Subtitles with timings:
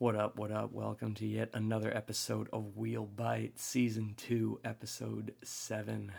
[0.00, 0.72] What up, what up?
[0.72, 6.10] Welcome to yet another episode of Wheel Bite, Season 2, Episode 7.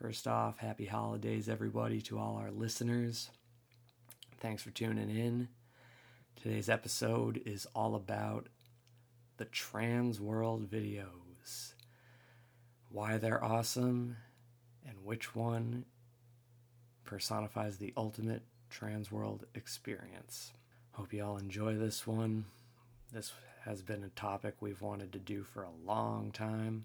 [0.00, 3.28] First off, happy holidays, everybody, to all our listeners.
[4.40, 5.48] Thanks for tuning in.
[6.36, 8.48] Today's episode is all about
[9.36, 11.74] the trans world videos,
[12.88, 14.16] why they're awesome,
[14.86, 15.84] and which one
[17.04, 20.54] personifies the ultimate trans world experience.
[20.92, 22.46] Hope you all enjoy this one.
[23.12, 23.32] This
[23.64, 26.84] has been a topic we've wanted to do for a long time.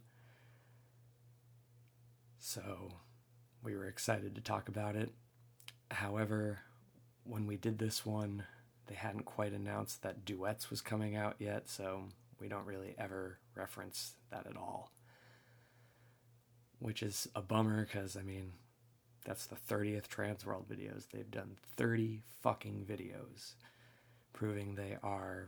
[2.39, 2.93] So
[3.61, 5.11] we were excited to talk about it.
[5.91, 6.59] However,
[7.25, 8.45] when we did this one,
[8.87, 12.05] they hadn't quite announced that Duets was coming out yet, so
[12.39, 14.91] we don't really ever reference that at all.
[16.79, 18.53] Which is a bummer because, I mean,
[19.25, 21.05] that's the 30th Transworld videos.
[21.11, 23.55] They've done 30 fucking videos
[24.33, 25.47] proving they are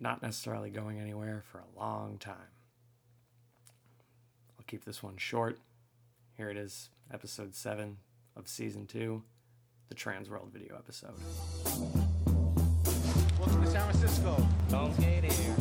[0.00, 2.36] not necessarily going anywhere for a long time.
[4.58, 5.58] I'll keep this one short.
[6.36, 7.98] Here it is, episode 7
[8.34, 9.22] of season 2,
[9.90, 11.12] the Trans World video episode.
[13.38, 14.48] Welcome to San Francisco.
[14.70, 15.56] Don't skate here.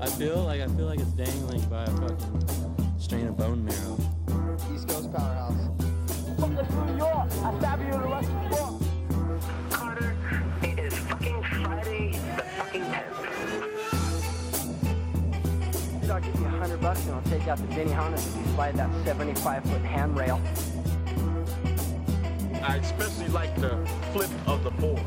[0.00, 3.98] I feel like I feel like it's dangling by a fucking strain of bone marrow.
[4.72, 5.68] East Coast Powerhouse.
[6.38, 6.64] Carter,
[16.32, 18.90] give you a hundred bucks and I'll take out the Benihana if you slide that
[19.04, 20.40] 75 foot handrail.
[22.62, 25.02] I especially like the flip of the board.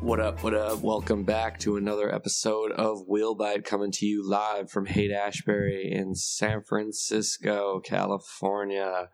[0.00, 0.80] What up, what up?
[0.80, 6.14] Welcome back to another episode of Wheelbite coming to you live from Haight Ashbury in
[6.14, 9.08] San Francisco, California.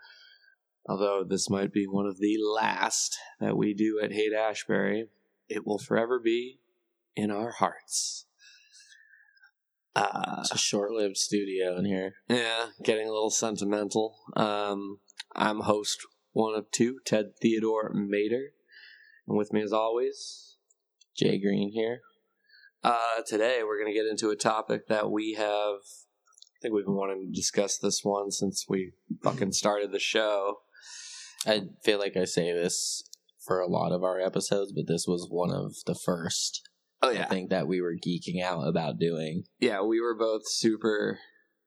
[0.89, 5.09] Although this might be one of the last that we do at Haight Ashbury,
[5.48, 6.61] it will forever be
[7.14, 8.27] in our hearts.
[9.95, 12.14] Uh, It's a short-lived studio in here.
[12.29, 14.17] yeah, getting a little sentimental.
[14.36, 15.01] Um,
[15.35, 15.98] I'm host
[16.33, 18.52] one of two, Ted Theodore Mater.
[19.27, 20.57] And with me as always,
[21.17, 22.01] Jay Green here.
[22.83, 25.80] Uh, today we're going to get into a topic that we have.
[25.85, 28.92] I think we've been wanting to discuss this one since we
[29.23, 30.61] fucking started the show.
[31.46, 33.02] I feel like I say this
[33.39, 36.68] for a lot of our episodes, but this was one of the first.
[37.02, 39.45] Oh yeah, I think that we were geeking out about doing.
[39.58, 39.80] yeah.
[39.83, 41.18] We were both super,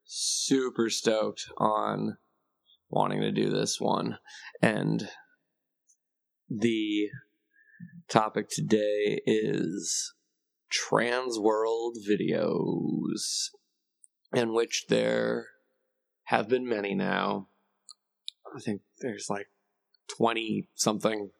[0.06, 2.18] super stoked on
[2.90, 4.20] wanting to do this one,
[4.62, 5.10] and
[6.48, 7.10] the
[8.08, 10.14] topic today is
[10.70, 13.50] trans world videos,
[14.34, 15.48] in which there
[16.26, 17.48] have been many now.
[18.56, 19.48] I think there's like
[20.08, 21.32] 20 something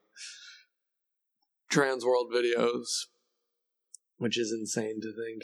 [1.70, 3.06] trans world videos,
[4.16, 5.42] which is insane to think.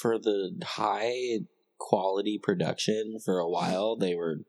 [0.00, 1.46] For the high
[1.78, 4.40] quality production for a while, they were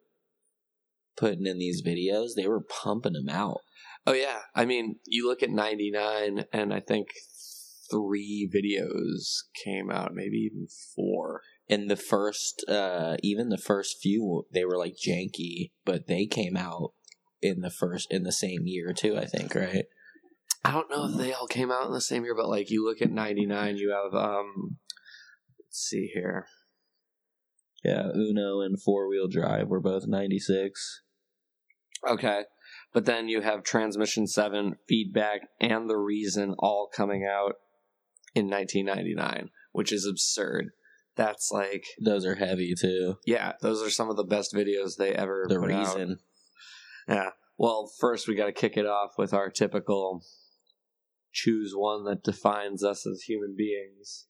[1.15, 2.31] putting in these videos.
[2.35, 3.61] They were pumping them out.
[4.05, 4.39] Oh, yeah.
[4.53, 7.07] I mean, you look at 99, and I think
[7.89, 11.41] three videos came out, maybe even four.
[11.69, 16.55] And the first, uh, even the first few, they were like janky, but they came
[16.55, 16.93] out
[17.41, 19.85] in the first, in the same year too, I think, right?
[20.65, 22.85] I don't know if they all came out in the same year, but like you
[22.85, 24.77] look at 99, you have, um,
[25.59, 26.45] let's see here.
[27.83, 31.03] Yeah, Uno and Four Wheel Drive were both 96.
[32.07, 32.41] Okay.
[32.93, 37.53] But then you have Transmission 7, Feedback, and The Reason all coming out
[38.33, 40.69] in 1999, which is absurd.
[41.15, 43.15] That's like, Those are heavy too.
[43.25, 46.07] yeah, those are some of the best videos they ever The put out.
[47.07, 47.29] Yeah.
[47.57, 50.23] Well, first we got to kick it off with our typical
[51.33, 54.25] choose one that defines us as human beings.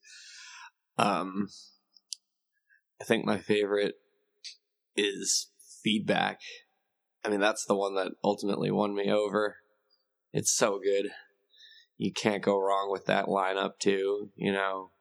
[0.98, 1.48] Um,
[3.00, 3.96] I think my favorite
[4.96, 5.48] is
[5.84, 6.40] feedback.
[7.24, 9.58] I mean, that's the one that ultimately won me over.
[10.34, 11.12] It's so good.
[11.98, 14.32] You can't go wrong with that lineup, too.
[14.36, 14.92] You know,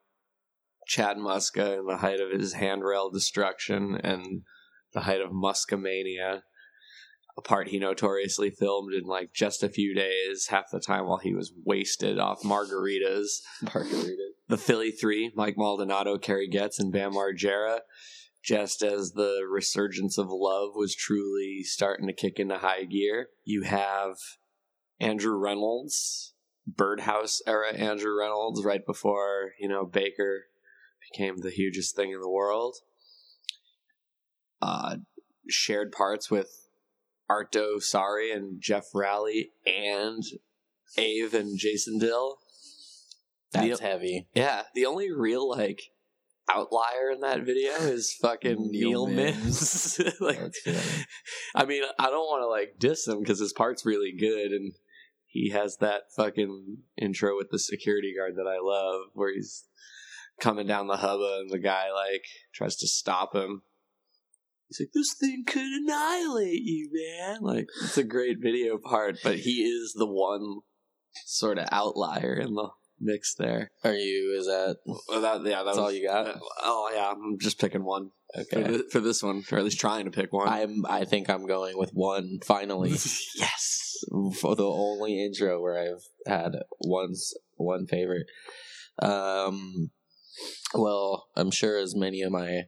[0.86, 4.42] Chad Muska in the height of his handrail destruction and
[4.92, 6.42] the height of Muskamania
[7.36, 11.18] a part he notoriously filmed in like just a few days, half the time while
[11.18, 13.40] he was wasted off margaritas.
[13.62, 14.30] Margarita.
[14.48, 17.80] The Philly Three, Mike Maldonado, Kerry Getz, and Bam Margera,
[18.44, 23.28] just as the resurgence of love was truly starting to kick into high gear.
[23.44, 24.16] You have
[25.00, 26.34] Andrew Reynolds,
[26.66, 30.44] Birdhouse era Andrew Reynolds, right before, you know, Baker
[31.10, 32.76] became the hugest thing in the world.
[34.62, 34.96] Uh,
[35.48, 36.65] shared parts with
[37.30, 40.22] Arto Saari and Geoff Rowley and
[40.98, 42.38] Ave and Jason Dill.
[43.52, 44.28] That's The- heavy.
[44.34, 45.80] Yeah, the only real like
[46.48, 50.00] outlier in that video is fucking Neil Neil Mims.
[50.20, 50.38] like,
[51.54, 54.72] I mean, I don't want to like diss him because his part's really good, and
[55.26, 59.64] he has that fucking intro with the security guard that I love, where he's
[60.40, 62.24] coming down the hubba and the guy like
[62.54, 63.62] tries to stop him.
[64.68, 69.38] He's like, "This thing could annihilate you, man!" Like, it's a great video part, but
[69.40, 70.60] he is the one
[71.24, 72.68] sort of outlier in the
[73.00, 73.70] mix there.
[73.84, 74.34] Are you?
[74.38, 76.26] Is that Well, that, yeah, that that's was, all you got?
[76.26, 78.10] uh, oh yeah, I'm just picking one
[78.50, 78.78] for, Okay.
[78.90, 80.48] for this one, or at least trying to pick one.
[80.48, 80.84] I'm.
[80.86, 82.38] I think I'm going with one.
[82.44, 82.90] Finally,
[83.36, 83.94] yes.
[84.40, 88.26] for the only intro where I've had one's one favorite.
[89.00, 89.90] Um,
[90.74, 92.62] well, I'm sure as many of my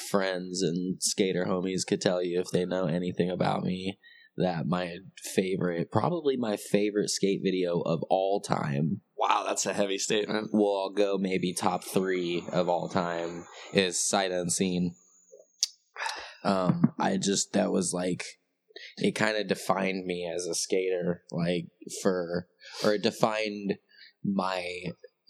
[0.00, 3.98] friends and skater homies could tell you if they know anything about me
[4.36, 9.02] that my favorite, probably my favorite skate video of all time.
[9.16, 10.50] Wow, that's a heavy statement.
[10.52, 14.94] Well, I'll go maybe top three of all time is Sight Unseen.
[16.42, 18.24] Um, I just that was like
[18.96, 21.66] it kind of defined me as a skater, like
[22.02, 22.48] for
[22.82, 23.74] or it defined
[24.24, 24.64] my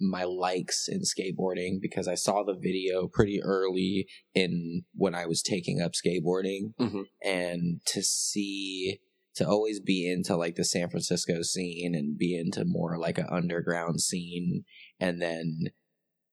[0.00, 5.43] my likes in skateboarding because I saw the video pretty early in when I was
[5.43, 7.05] taking up skateboarding Mhm.
[7.23, 9.00] and to see
[9.37, 13.26] to always be into like the San Francisco scene and be into more like an
[13.31, 14.64] underground scene
[14.99, 15.67] and then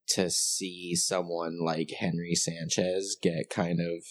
[0.07, 4.03] to see someone like Henry Sanchez get kind of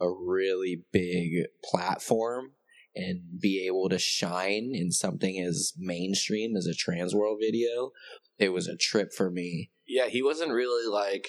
[0.00, 2.52] a really big platform
[2.96, 7.90] and be able to shine in something as mainstream as a Transworld video,
[8.38, 9.70] it was a trip for me.
[9.86, 11.28] Yeah, he wasn't really like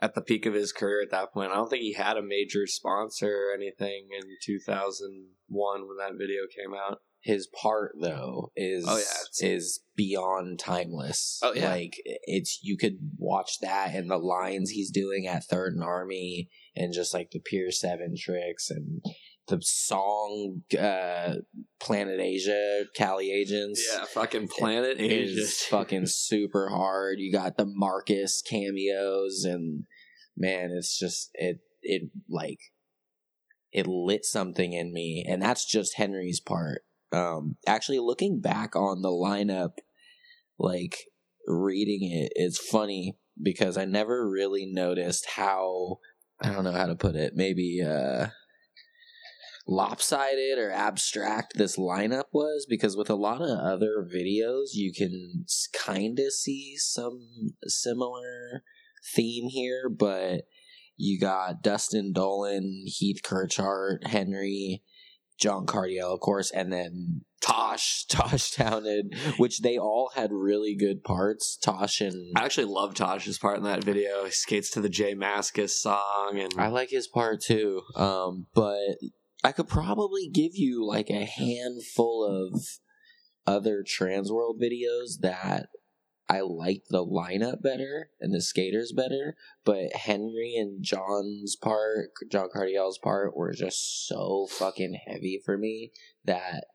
[0.00, 1.50] at the peak of his career at that point.
[1.50, 6.42] I don't think he had a major sponsor or anything in 2001 when that video
[6.56, 7.00] came out.
[7.20, 11.40] His part though is Oh, yeah, is beyond timeless.
[11.42, 11.70] Oh, yeah.
[11.70, 16.48] like it's you could watch that and the lines he's doing at Third and Army
[16.76, 19.02] and just like the Pier Seven tricks and
[19.48, 21.34] the song uh
[21.80, 23.82] Planet Asia, Cali Agents.
[23.92, 25.40] Yeah, fucking Planet Asia.
[25.40, 27.18] is fucking super hard.
[27.18, 29.84] You got the Marcus cameos, and
[30.36, 32.60] man, it's just it it like
[33.72, 36.82] it lit something in me, and that's just Henry's part.
[37.12, 39.78] Um, actually, looking back on the lineup,
[40.58, 40.96] like
[41.46, 45.98] reading it, it's funny because I never really noticed how
[46.40, 47.34] I don't know how to put it.
[47.34, 48.28] Maybe uh
[49.68, 55.44] lopsided or abstract this lineup was because with a lot of other videos you can
[55.74, 57.20] kind of see some
[57.66, 58.62] similar
[59.14, 60.44] theme here but
[60.98, 64.82] you got Dustin Dollin, Heath Kirchart, Henry,
[65.38, 71.04] John Cardiel, of course, and then Tosh, Tosh Townend, which they all had really good
[71.04, 71.56] parts.
[71.56, 74.24] Tosh and I actually love Tosh's part in that video.
[74.24, 77.82] He skates to the J Mascis song, and I like his part too.
[77.94, 78.96] Um, but
[79.44, 82.60] I could probably give you like a handful of
[83.46, 85.68] other trans world videos that
[86.28, 92.48] I liked the lineup better and the skaters better, but Henry and John's part, John
[92.52, 95.92] Cardiel's part, were just so fucking heavy for me
[96.26, 96.66] that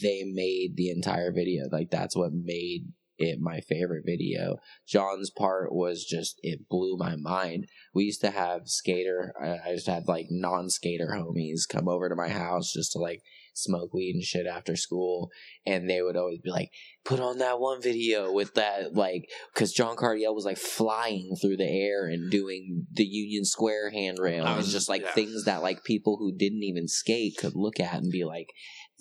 [0.00, 1.64] they made the entire video.
[1.70, 4.56] Like that's what made it my favorite video.
[4.86, 7.66] John's part was just it blew my mind.
[7.94, 9.34] We used to have skater.
[9.40, 13.22] I to have like non-skater homies come over to my house just to like
[13.54, 15.30] smoke weed and shit after school,
[15.66, 16.70] and they would always be like,
[17.04, 21.56] "Put on that one video with that like," because John Cardiel was like flying through
[21.56, 25.12] the air and doing the Union Square handrail and just like yeah.
[25.12, 28.48] things that like people who didn't even skate could look at and be like,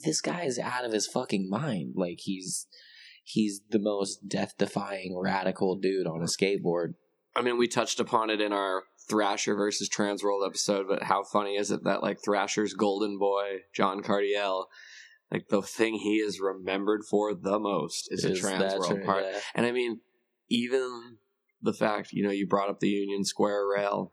[0.03, 2.68] "This guy is out of his fucking mind." Like he's
[3.23, 6.93] he's the most death-defying radical dude on a skateboard.
[7.35, 11.55] I mean, we touched upon it in our Thrasher versus Transworld episode, but how funny
[11.55, 14.65] is it that like Thrasher's golden boy, John Cardiel,
[15.31, 19.23] like the thing he is remembered for the most is, Is that Transworld part.
[19.23, 19.39] Yeah.
[19.55, 20.01] And I mean,
[20.49, 21.17] even
[21.61, 24.11] the fact, you know, you brought up the Union Square rail,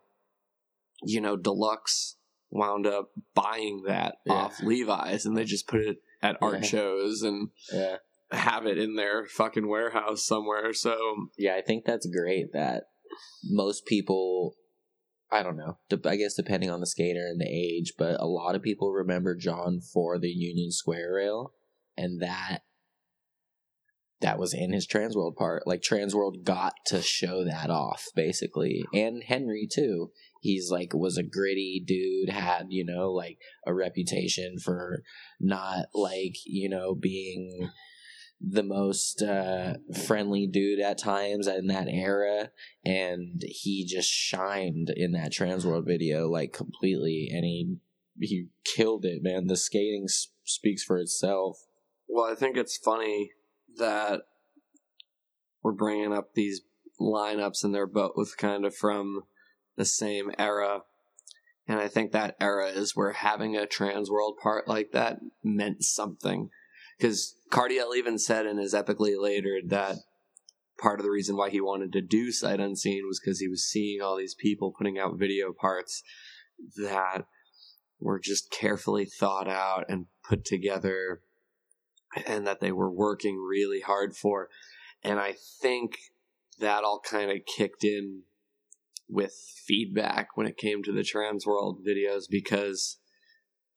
[1.03, 2.17] you know, Deluxe
[2.51, 4.33] wound up buying that Yeah.
[4.35, 6.69] off Levi's and they just put it at art Yeah.
[6.69, 7.97] shows and Yeah.
[8.31, 10.73] Have it in their fucking warehouse somewhere.
[10.73, 10.97] So
[11.37, 12.85] Yeah, I think that's great that
[13.45, 14.55] most people
[15.31, 15.77] I don't know.
[16.07, 19.35] I guess depending on the skater and the age, but a lot of people remember
[19.35, 21.53] John for the Union Square rail
[21.99, 22.61] and that
[24.21, 25.67] that was in his Transworld part.
[25.67, 30.11] Like Transworld got to show that off basically, and Henry too.
[30.41, 35.03] He's like was a gritty dude, had you know like a reputation for
[35.41, 37.71] not like you know being
[38.41, 39.75] the most uh,
[40.07, 42.51] friendly dude at times in that era,
[42.85, 47.77] and he just shined in that Transworld video like completely, and he
[48.21, 49.47] he killed it, man.
[49.47, 51.59] The skating s- speaks for itself.
[52.09, 53.33] Well, I think it's funny
[53.77, 54.23] that
[55.63, 56.63] we're bringing up these
[57.01, 59.25] lineups and they're both kind of from
[59.77, 60.83] the same era.
[61.67, 65.85] And I think that era is where having a trans world part like that meant
[65.85, 66.51] something.
[66.99, 69.97] Because Cardiel even said in his Epicly Later'd that
[70.81, 73.65] part of the reason why he wanted to do Sight Unseen was because he was
[73.65, 76.03] seeing all these people putting out video parts
[76.77, 77.27] that
[78.01, 81.21] were just carefully thought out and put together
[82.27, 84.49] and that they were working really hard for.
[85.03, 85.99] And I think
[86.59, 88.23] that all kind of kicked in
[89.09, 92.99] with feedback when it came to the trans world videos because,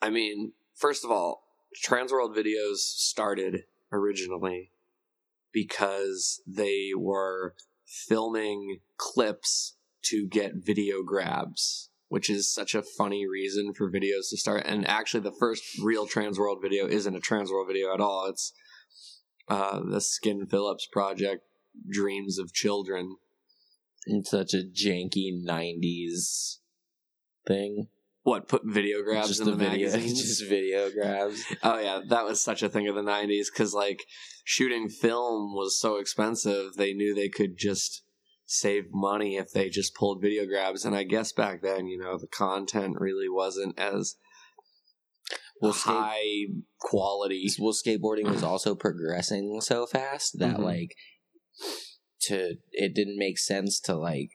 [0.01, 1.43] I mean, first of all,
[1.85, 4.71] Transworld videos started originally
[5.51, 13.73] because they were filming clips to get video grabs which is such a funny reason
[13.73, 14.63] for videos to start.
[14.65, 18.25] And actually, the first real Transworld video isn't a Transworld video at all.
[18.25, 18.51] It's
[19.47, 21.45] uh, the Skin Phillips project,
[21.89, 23.15] Dreams of Children.
[24.07, 26.57] It's such a janky '90s
[27.47, 27.87] thing.
[28.23, 30.21] What put video grabs just in the the, video, magazines?
[30.21, 31.43] just video grabs.
[31.63, 34.03] Oh yeah, that was such a thing of the '90s because like
[34.43, 36.73] shooting film was so expensive.
[36.75, 38.03] They knew they could just
[38.45, 40.85] save money if they just pulled video grabs.
[40.85, 44.17] And I guess back then, you know, the content really wasn't as
[45.61, 46.25] Well, skate- high
[46.79, 47.47] quality.
[47.59, 50.63] well, skateboarding was also progressing so fast that Mhm.
[50.63, 50.95] like
[52.23, 54.29] to it didn't make sense to like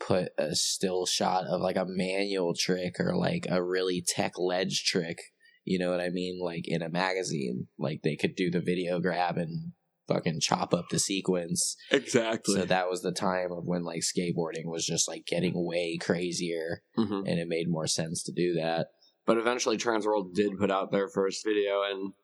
[0.00, 4.84] put a still shot of like a manual trick or like a really tech ledge
[4.84, 5.18] trick.
[5.64, 6.40] You know what I mean?
[6.42, 9.72] Like in a magazine, like they could do the video grab and
[10.08, 11.76] fucking chop up the sequence.
[11.92, 12.54] Exactly.
[12.56, 16.82] So that was the time of when like skateboarding was just like getting way crazier
[16.98, 17.28] Mhm.
[17.28, 18.88] and it made more sense to do that.
[19.26, 22.14] But eventually, Transworld did put out their first video, and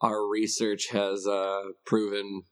[0.00, 2.42] our research has uh, proven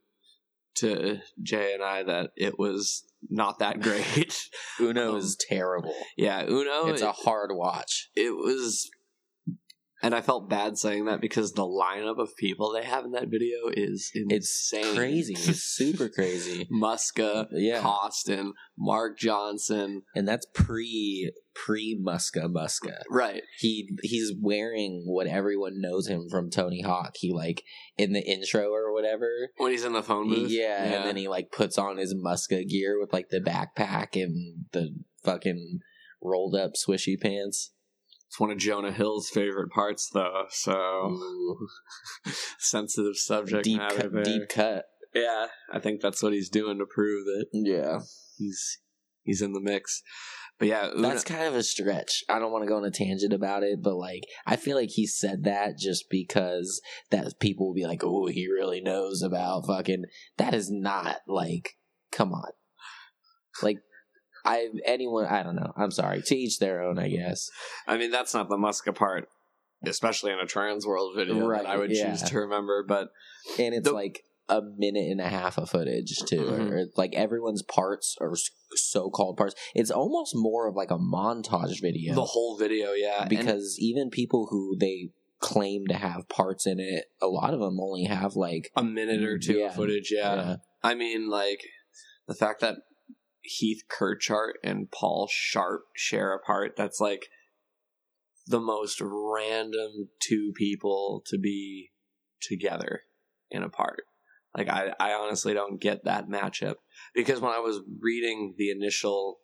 [0.76, 4.36] to Jay and I that it was not that great.
[4.80, 5.94] Uno Um, is terrible.
[6.16, 6.86] yeah, Uno.
[6.88, 8.10] it's a hard watch.
[8.14, 8.88] it was,
[10.02, 13.28] and I felt bad saying that because the lineup of people they have in that
[13.28, 14.94] video is It's insane.
[14.96, 15.34] crazy.
[15.34, 16.66] It's super crazy.
[16.72, 17.80] Muska, Yeah.
[17.80, 20.02] Costin, Mark Johnson.
[20.14, 23.00] And that's pre pre Muska Muska.
[23.10, 23.42] Right.
[23.58, 27.14] He he's wearing what everyone knows him from Tony Hawk.
[27.16, 27.64] He like
[27.96, 29.50] in the intro or whatever.
[29.56, 30.50] When he's in the phone booth.
[30.50, 34.66] Yeah, and then he like puts on his Muska gear with like the backpack and
[34.72, 35.80] the fucking
[36.22, 37.72] rolled up swishy pants.
[38.28, 40.44] It's one of Jonah Hill's favorite parts, though.
[40.50, 41.56] So
[42.58, 44.84] sensitive subject deep matter cut, deep cut.
[45.14, 48.00] Yeah, I think that's what he's doing to prove that Yeah,
[48.36, 48.80] he's
[49.22, 50.02] he's in the mix.
[50.58, 52.24] But yeah, Uno, that's kind of a stretch.
[52.28, 54.90] I don't want to go on a tangent about it, but like I feel like
[54.90, 59.66] he said that just because that people will be like, "Oh, he really knows about
[59.66, 60.04] fucking."
[60.36, 61.78] That is not like,
[62.12, 62.50] come on,
[63.62, 63.78] like.
[64.48, 65.72] I anyone I don't know.
[65.76, 66.22] I'm sorry.
[66.22, 67.50] To each their own, I guess.
[67.86, 69.28] I mean, that's not the Muska part,
[69.84, 72.10] especially in a Trans World video Right, that I would yeah.
[72.10, 72.84] choose to remember.
[72.86, 73.10] But
[73.58, 76.40] And it's The- like a minute and a half of footage too.
[76.44, 76.70] Mhm.
[76.72, 78.32] Or, like everyone's parts are
[78.74, 79.54] so called parts.
[79.74, 82.14] It's almost more of like a montage video.
[82.14, 86.80] the whole video, yeah, and- because even people who they claim to have parts in
[86.80, 89.66] it, a lot of them only have like a minute or two Yeah.
[89.66, 90.34] of footage, yeah.
[90.34, 90.56] yeah.
[90.82, 91.60] I mean, like
[92.26, 92.76] the fact that
[93.48, 97.28] Heath Kirchart and Paul Sharpe share a part that's like
[98.46, 101.90] the most random two people to be
[102.40, 103.02] together
[103.50, 104.02] in a part.
[104.56, 106.76] Like I, I honestly don't get that matchup
[107.14, 109.38] because when I was reading the initial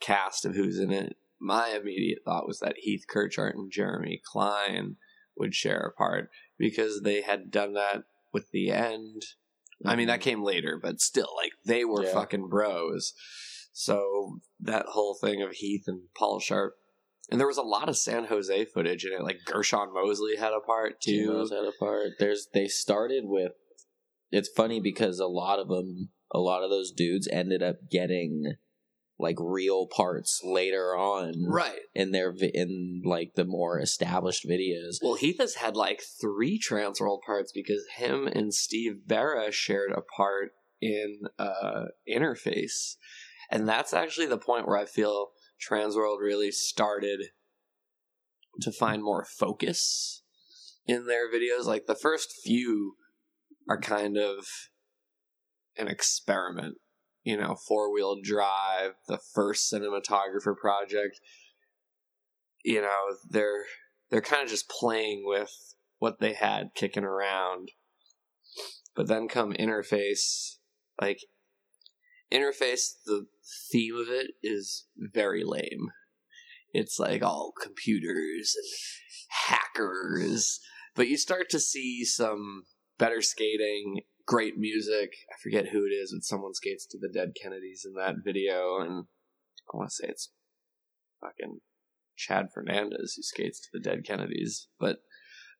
[0.00, 4.96] cast of who's in it, my immediate thought was that Heath Kirchart and Jeremy Klein
[5.36, 9.22] would share a part because they had done that with the end.
[9.84, 10.28] I mean, that mm-hmm.
[10.28, 12.12] came later, but still, like they were Yeah.
[12.12, 13.14] fucking bros.
[13.72, 16.74] So that whole thing of Heath and Paul Sharpe,
[17.30, 19.22] and there was a lot of San Jose footage in it.
[19.22, 21.46] Like Gershon Mosley had a part too.
[21.50, 22.10] Had a part.
[22.18, 23.52] There's they started with.
[24.32, 28.54] It's funny because a lot of them, a lot of those dudes ended up getting
[29.18, 31.80] like real parts later on Right.
[31.94, 34.96] in their in like the more established videos.
[35.02, 40.00] Well, Heath has had like three Transworld parts because him and Steve Berra shared a
[40.00, 42.96] part in uh, Interface.
[43.50, 45.30] And that's actually the point where I feel
[45.60, 47.20] Transworld really started
[48.60, 50.22] to find more focus
[50.86, 51.64] in their videos.
[51.64, 52.94] Like the first few
[53.68, 54.46] are kind of
[55.76, 56.76] an experiment.
[57.22, 61.20] You know, four wheel drive, the first cinematographer project.
[62.64, 63.64] You know, they're
[64.10, 67.72] they're kind of just playing with what they had kicking around.
[68.96, 70.56] But then come interface,
[71.00, 71.20] like
[72.32, 73.26] interface, the
[73.70, 75.90] theme of it is very lame.
[76.72, 80.60] It's like all computers and hackers,
[80.94, 82.62] but you start to see some
[82.98, 85.10] better skating, great music.
[85.32, 88.78] I forget who it is, but someone skates to the Dead Kennedys in that video,
[88.80, 89.06] and
[89.72, 90.30] I want to say it's
[91.20, 91.58] fucking
[92.16, 94.68] Chad Fernandez who skates to the Dead Kennedys.
[94.78, 94.98] But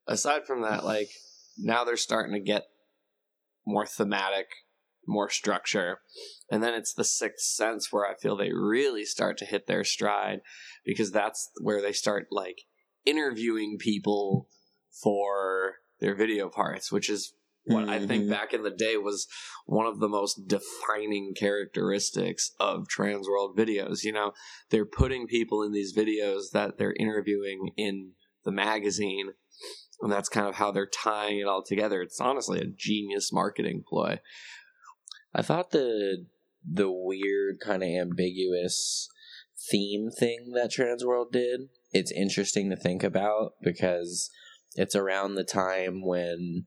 [0.07, 1.11] aside from that, like
[1.59, 2.65] now they're starting to get
[3.67, 4.47] more thematic,
[5.11, 6.01] more structure.
[6.51, 9.85] And then it's the sixth sense where I feel they really start to hit their
[9.85, 10.41] stride
[10.85, 12.63] because that's where they start like
[13.05, 14.49] interviewing people
[15.03, 18.31] for their video parts, which is what I think Mhm.
[18.31, 19.29] back in the day was
[19.67, 24.03] one of the most defining characteristics of Transworld videos.
[24.03, 24.33] You know,
[24.71, 28.15] they're putting people in these videos that they're interviewing in
[28.45, 29.35] the magazine,
[30.01, 32.01] and that's kind of how they're tying it all together.
[32.01, 34.19] It's honestly a genius marketing ploy.
[35.35, 36.27] I thought the
[36.65, 39.09] the weird kind of ambiguous
[39.71, 41.69] theme thing that Transworld did.
[41.93, 44.31] It's interesting to think about because
[44.75, 46.67] it's around the time when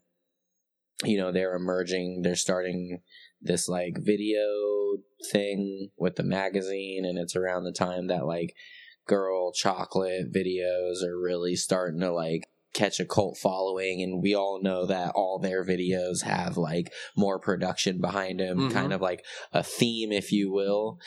[1.04, 3.02] you know they're emerging, they're starting
[3.42, 4.98] this like video
[5.32, 8.56] thing with the magazine and it's around the time that like
[9.06, 14.60] girl chocolate videos are really starting to like catch a cult following and we all
[14.62, 18.72] know that all their videos have like more production behind them Mhm.
[18.72, 21.00] kind of like a theme if you will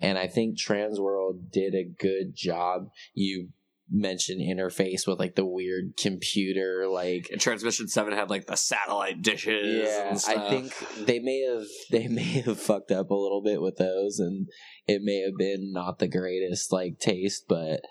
[0.00, 3.48] and i think transworld did a good job you
[3.90, 9.20] mentioned interface with like the weird computer like And Transmission Seven had like the satellite
[9.20, 9.82] dishes.
[9.86, 10.72] yeah, I think
[11.06, 14.48] they may have they may have fucked up a little bit with those, and
[14.86, 17.82] it may have been not the greatest like taste, but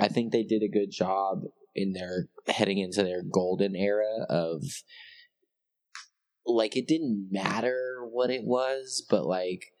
[0.00, 1.42] I think they did a good job
[1.76, 4.62] in their heading into their golden era of
[6.46, 9.72] like it didn't matter what it was, but like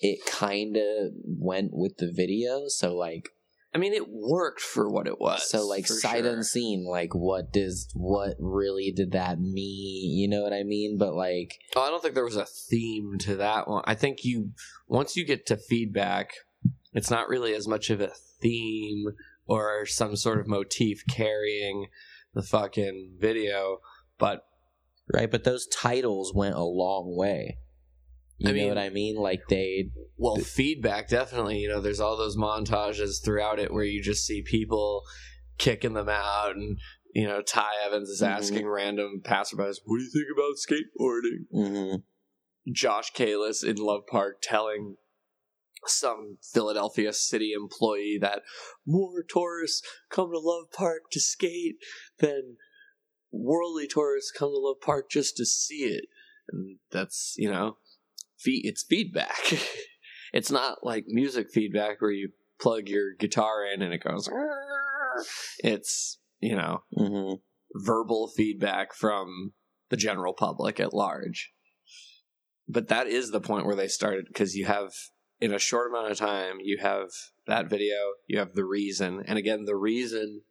[0.00, 3.30] it kind of went with the video, so like
[3.76, 5.50] I mean, it worked for what it was.
[5.50, 6.32] so like sight sure.
[6.32, 10.16] unseen, like what does what really did that mean?
[10.16, 10.96] You know what I mean?
[10.98, 13.82] But like Oh, I don't think there was a theme to that one.
[13.86, 14.52] I think you
[14.88, 16.30] once you get to feedback,
[16.94, 19.08] it's not really as much of a theme
[19.46, 21.86] or some sort of motif carrying
[22.34, 23.78] the fucking video,
[24.18, 24.42] but
[25.14, 27.58] Right, but those titles went a long way.
[28.38, 29.14] You I know mean- what I mean?
[29.16, 31.58] Like they well, feedback definitely.
[31.58, 35.02] You know, there's all those montages throughout it where you just see people
[35.58, 36.76] kicking them out, and
[37.14, 38.26] you know, Ty Evans is Mhm.
[38.28, 42.02] asking random passerbys, "What do you think about skateboarding?" mhm.
[42.72, 44.96] Josh Kalis in Love Park telling
[45.88, 48.42] some Philadelphia city employee that
[48.86, 51.76] more tourists come to Love Park to skate
[52.18, 52.56] than
[53.32, 56.06] worldly tourists come to Love Park just to see it.
[56.50, 57.78] And that's, you know,
[58.44, 59.36] it's feedback.
[60.32, 64.28] it's not like music feedback where you plug your guitar in and it goes.
[65.58, 67.40] It's, you know, Mhm.
[67.74, 69.54] verbal feedback from
[69.88, 71.52] the general public at large.
[72.68, 74.92] But that is the point where they started because you have,
[75.40, 77.08] in a short amount of time, you have
[77.46, 77.96] that video,
[78.26, 79.22] you have the reason.
[79.26, 80.42] And again, the reason,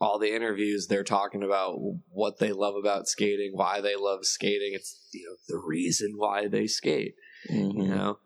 [0.00, 1.76] all the interviews, they're talking about
[2.08, 4.70] what they love about skating, why they love skating.
[4.72, 7.14] It's, you know, the reason why they skate,
[7.50, 7.74] Mhm.
[7.74, 8.18] you know?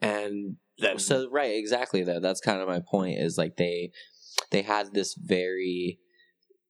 [0.00, 2.20] And then, So right, exactly though.
[2.20, 3.92] That's kind of my point is like they
[4.50, 6.00] they had this very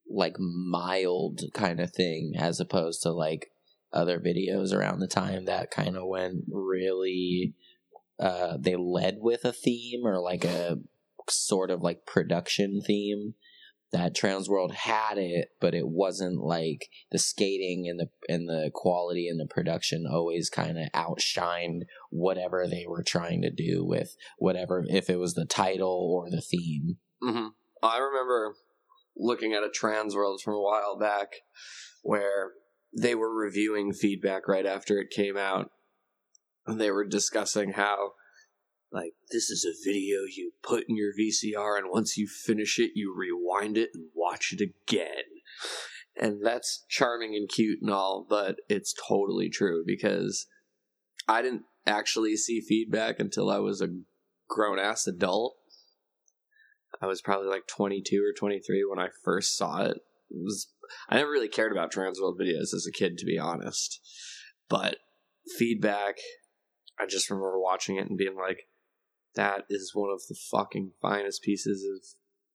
[0.09, 3.53] like mild kind of thing as opposed to like
[3.93, 7.55] other videos around the time that kind of went really
[8.21, 10.79] uh they led with a theme or like a
[11.29, 13.35] sort of like production theme
[13.93, 19.29] that Transworld had it, but it wasn't like the skating and the and the quality
[19.29, 24.85] and the production always kind of outshined whatever they were trying to do with whatever
[24.89, 26.99] if it was the title or the theme.
[27.23, 27.49] hmm
[27.83, 28.55] I remember
[29.17, 31.29] looking at a trans world from a while back
[32.03, 32.53] where
[32.97, 35.71] they were reviewing feedback right after it came out.
[36.66, 38.12] And they were discussing how
[38.92, 42.92] like this is a video you put in your VCR, and once you finish it,
[42.94, 45.25] you rewind it and watch it again.
[46.20, 50.46] And that's charming and cute and all, but it's totally true because
[51.29, 53.94] I didn't actually see feedback until I was a
[54.49, 55.57] grown ass adult.
[57.01, 59.99] I was probably like 22 or 23 when I first saw it.
[60.31, 60.68] It was
[61.09, 64.01] I never really cared about Transworld videos as a kid, to be honest.
[64.68, 64.96] But
[65.57, 66.16] feedback,
[67.01, 68.69] I just remember watching it and being like,
[69.35, 72.05] that is one of the fucking finest pieces of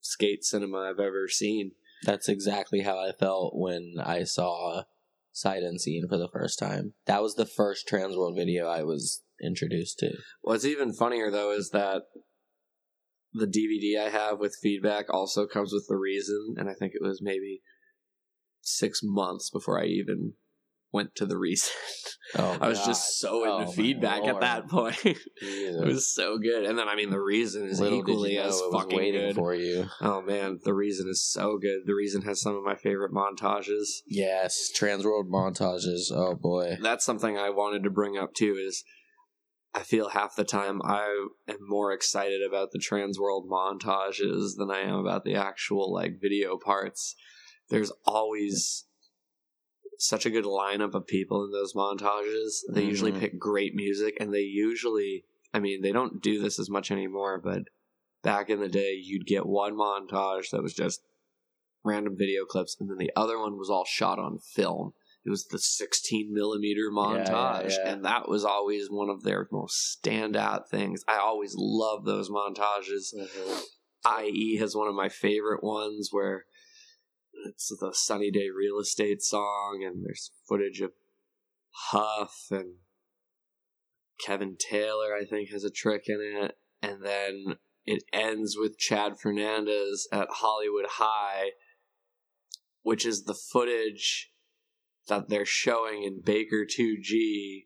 [0.01, 1.71] skate cinema I've ever seen.
[2.03, 4.83] That's exactly how I felt when I saw
[5.31, 6.93] Sight Unseen for the first time.
[7.05, 10.11] That was the first Transworld video I was introduced to.
[10.41, 12.03] What's even funnier though is that
[13.33, 17.05] the DVD I have with feedback also comes with the reason, and I think it
[17.05, 17.61] was maybe
[18.61, 20.33] six months before I even
[20.95, 21.71] went to the reason.
[22.37, 22.87] Oh, I was God.
[22.87, 24.97] just so Oh, into feedback at that point.
[25.05, 28.47] it was so good, and then I mean the reason is Little equally you know
[28.47, 29.35] as fucking waiting good.
[29.35, 29.87] for you.
[30.01, 31.81] Oh man, the reason is so good.
[31.85, 33.99] The reason has some of my favorite montages.
[34.07, 36.11] Yes, Transworld montages.
[36.11, 36.77] Oh boy.
[36.81, 38.55] That's something I wanted to bring up too.
[38.59, 38.83] Is
[39.75, 44.79] I feel half the time I am more excited about the Transworld montages than I
[44.79, 47.15] am about the actual like video parts.
[47.69, 48.84] There's always
[49.99, 52.61] such a good lineup of people in those montages.
[52.69, 53.19] They usually Mhm.
[53.19, 57.39] pick great music, and they usually, I mean, they don't do this as much anymore,
[57.39, 57.63] but
[58.23, 61.01] back in the day, you'd get one montage that was just
[61.83, 64.93] random video clips, and then the other one was all shot on film.
[65.23, 67.93] It was the 16 millimeter yeah, montage, yeah.
[67.93, 71.03] and that was always one of their most standout things.
[71.07, 73.13] I always love those montages.
[74.05, 76.45] IE has one of my favorite ones where
[77.45, 80.91] it's the Sunny Day Real Estate song, and there's footage of
[81.71, 82.75] Huff and
[84.19, 86.57] Kevin Taylor, I think, has a trick in it.
[86.81, 91.51] And then it ends with Chad Fernandez at Hollywood High,
[92.81, 94.31] which is the footage
[95.07, 97.65] that they're showing in Baker 2G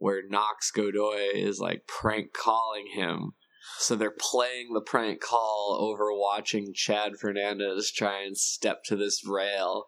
[0.00, 3.32] where Knox Godoy is like prank calling him.
[3.78, 9.26] So they're playing the prank call over watching Chad Fernandez try and step to this
[9.26, 9.86] rail.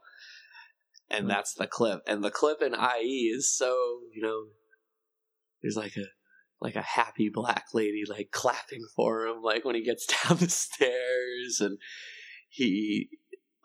[1.11, 2.01] And that's the clip.
[2.07, 4.45] And the clip in IE is so, you know,
[5.63, 6.07] there's like a
[6.61, 10.49] like a happy black lady like clapping for him like when he gets down the
[10.49, 11.79] stairs and
[12.49, 13.09] he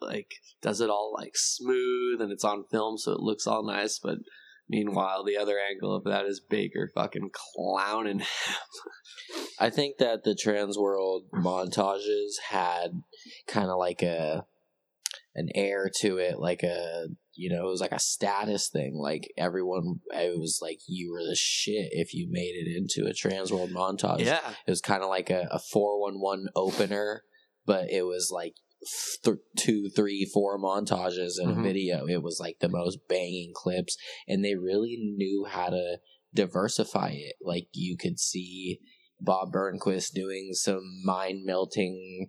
[0.00, 3.98] like does it all like smooth and it's on film so it looks all nice
[3.98, 4.18] but
[4.68, 8.26] meanwhile the other angle of that is Baker fucking clowning him.
[9.60, 13.02] I think that the trans world montages had
[13.46, 14.46] kind of like a
[15.34, 18.96] an air to it, like a you know, it was like a status thing.
[18.96, 23.14] Like everyone, it was like you were the shit if you made it into a
[23.14, 24.20] trans world montage.
[24.20, 24.40] yeah.
[24.66, 27.22] it was kind of like a, a 411 opener
[27.68, 28.54] but it was like
[29.24, 31.58] th- two three four montages in Mhm.
[31.58, 35.98] a video it was like the most banging clips and they really knew how to
[36.34, 38.78] diversify it like you could see
[39.20, 42.28] bob burnquist doing some mind melting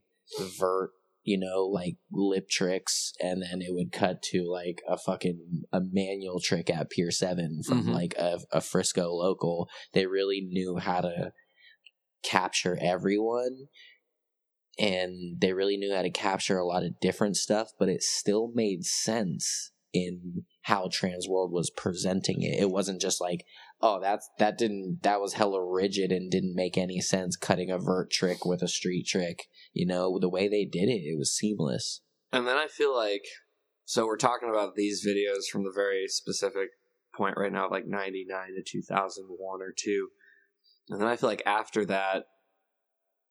[0.57, 0.91] vert
[1.23, 5.81] you know like lip tricks and then it would cut to like a fucking a
[5.91, 7.93] manual trick at pier 7 from Mhm.
[7.93, 11.31] like a, a frisco local they really knew how to
[12.23, 13.67] capture everyone
[14.79, 18.51] and they really knew how to capture a lot of different stuff but it still
[18.55, 22.59] made sense in how transworld was presenting it.
[22.59, 23.45] It wasn't just like
[23.81, 27.77] oh that's that didn't that was hella rigid and didn't make any sense cutting a
[27.77, 29.47] vert trick with a street trick.
[29.73, 32.01] You know the way they did it it was seamless.
[32.31, 33.23] And then I feel like
[33.85, 36.69] so we're talking about these videos from the very specific
[37.15, 40.09] point right now, like ninety nine to two thousand one or two.
[40.89, 42.25] And then I feel like after that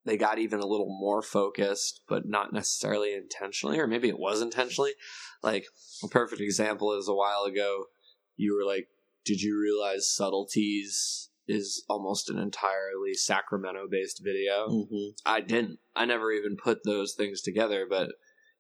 [0.09, 4.41] they got even a little more focused, but not necessarily intentionally, or maybe it was
[4.41, 4.93] intentionally.
[5.43, 5.67] Like
[6.03, 7.85] a perfect example is a while ago,
[8.37, 8.89] you were like,
[9.25, 14.69] Did you realize subtleties is almost an entirely Sacramento based video?
[14.69, 15.11] mm-hmm.
[15.25, 15.79] I didn't.
[15.95, 18.11] I never even put those things together, but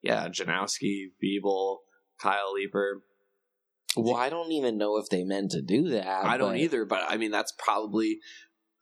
[0.02, 1.78] yeah, Janoski, Biebel,
[2.18, 3.02] Kyle Leeper.
[3.96, 6.84] well i don't even know if they meant to do that I don't but- either,
[6.84, 8.18] but I mean that's probably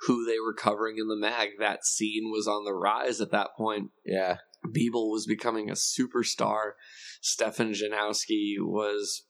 [0.03, 1.51] who they were covering in the mag.
[1.59, 3.91] That scene was on the rise at that point.
[4.05, 6.73] yeah Biebel was becoming a superstar.
[7.21, 9.23] Stefan Janoski was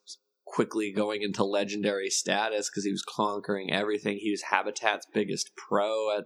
[0.46, 4.18] quickly going into legendary status because he was conquering everything.
[4.18, 6.24] He was Habitat's biggest pro at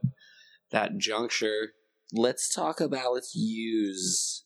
[0.71, 1.73] that juncture.
[2.13, 4.45] let's talk about let's use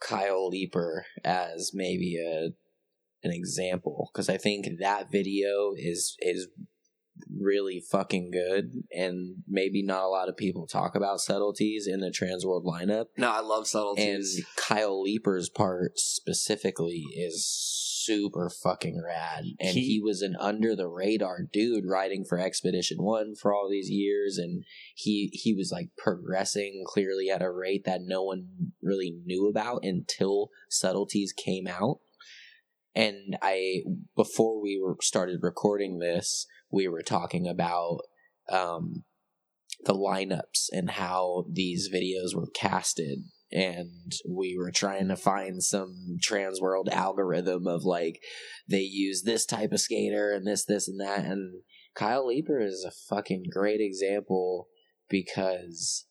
[0.00, 2.50] Kyle Leeper as maybe a
[3.22, 6.48] an example because I think that video is is
[7.28, 12.10] really fucking good, and maybe not a lot of people talk about subtleties in the
[12.10, 13.06] Transworld lineup.
[13.16, 14.44] No, I love And subtleties.
[14.56, 17.46] Kyle Leeper's part specifically is
[18.04, 19.44] super fucking rad.
[19.60, 23.68] And He- he, was an under the radar dude riding for Expedition One for all
[23.70, 28.72] these years, and he he was like progressing clearly at a rate that no one
[28.82, 32.00] really knew about until subtleties came out.
[32.94, 33.82] And I
[34.16, 38.00] before we were started recording this, we were talking about
[38.50, 39.04] um
[39.84, 43.20] the lineups and how these videos were casted.
[43.52, 48.20] And we were trying to find some trans world algorithm of like
[48.68, 51.24] they use this type of skater and this this and that.
[51.24, 51.62] And
[51.94, 54.68] Kyle Leeper is a fucking great example
[55.08, 56.06] because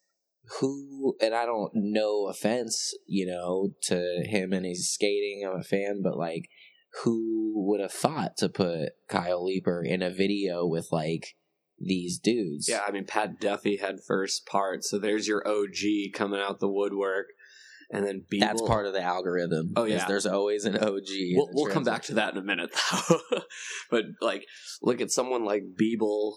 [0.60, 5.64] who and I don't no offense, you know, to him and his skating, I'm a
[5.64, 6.50] fan, but like
[7.04, 11.36] who would have thought to put Kyle Leeper in a video with like
[11.78, 12.68] these dudes?
[12.68, 16.70] Yeah, I mean Pat Duffy had first part, so there's your OG coming out the
[16.70, 17.28] woodwork,
[17.92, 18.40] and then Biebel.
[18.40, 19.74] That's part of the algorithm.
[19.76, 20.06] Oh, yeah.
[20.08, 21.08] there's always an OG.
[21.34, 23.42] We'll, we'll come back to that in a minute, though.
[23.92, 24.46] but like,
[24.82, 26.36] look at someone like Biebel,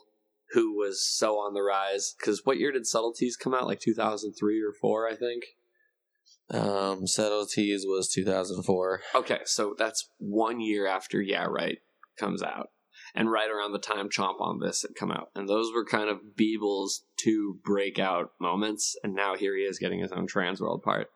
[0.53, 2.15] who was so on the rise.
[2.19, 3.67] Because what year did Subtleties come out?
[3.67, 5.45] Like 2003 or four, I think.
[6.51, 9.01] Um, subtleties was 2004.
[9.15, 11.79] Okay, so that's one year after Yeah Right
[12.19, 12.69] comes out,
[13.15, 16.11] and right around the time Chomp on This had come out, and those were kind
[16.11, 18.97] of Biebel's two breakout moments.
[19.03, 21.09] And now here he is getting his own trans world part.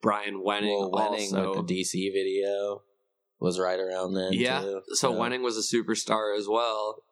[0.00, 2.82] Brian Wenning, Well, Wenning also, with the DC video
[3.38, 4.32] was right around then.
[4.32, 4.60] yeah.
[4.60, 4.80] too.
[4.94, 5.18] So Yeah.
[5.18, 7.04] Wenning was a superstar as well,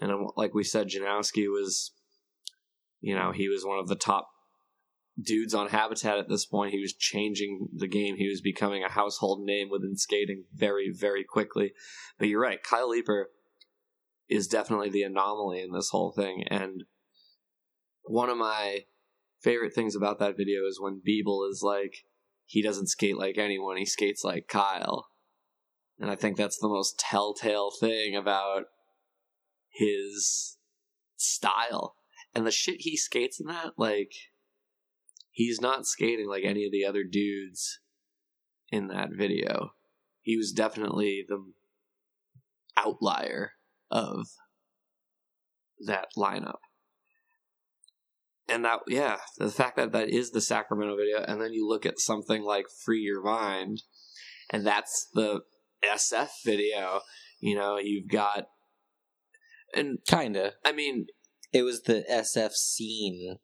[0.00, 1.92] and um, like we said, Janoski was,
[3.00, 4.28] you know, he was one of the top
[5.20, 6.72] dudes on Habitat at this point.
[6.72, 8.16] He was changing the game.
[8.16, 11.72] He was becoming a household name within skating very, very quickly.
[12.18, 13.30] But you're right, Kyle Leeper
[14.28, 16.44] is definitely the anomaly in this whole thing.
[16.48, 16.84] And
[18.04, 18.84] one of my
[19.42, 22.04] favorite things about that video is when Biebel is like,
[22.44, 25.08] he doesn't skate like anyone, he skates like Kyle.
[25.98, 28.64] And I think that's the most telltale thing about
[29.68, 30.56] his
[31.16, 31.96] style.
[32.34, 34.12] And the shit he skates in that, like,
[35.32, 37.80] he's not skating like any of the other dudes
[38.70, 39.72] in that video.
[40.20, 41.52] He was definitely the
[42.76, 43.52] outlier
[43.90, 44.26] of
[45.84, 46.60] that lineup.
[48.48, 51.86] And that, yeah, the fact that that is the Sacramento video, and then you look
[51.86, 53.82] at something like Free Your Mind,
[54.50, 55.40] and that's the
[55.82, 57.00] SF video,
[57.40, 58.46] you know, you've got,
[59.74, 60.52] and Kinda.
[60.64, 61.06] I mean,
[61.52, 63.36] It was the SF scene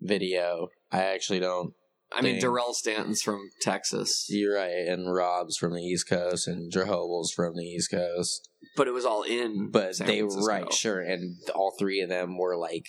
[0.00, 0.68] video.
[0.92, 1.72] I actually don't.
[2.12, 2.40] I mean.
[2.40, 4.86] Darrell Stanton's from Texas, You're right.
[4.86, 8.48] And Rob's from the East Coast, and Drehobel's from the East Coast.
[8.76, 9.70] but it was all in.
[9.70, 10.52] But San they were Francisco.
[10.52, 11.00] right, sure.
[11.00, 12.86] And all three of them were like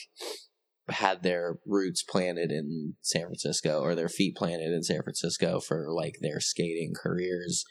[0.89, 5.88] had their roots planted in San Francisco or their feet planted in San Francisco for
[5.91, 7.65] like their skating careers.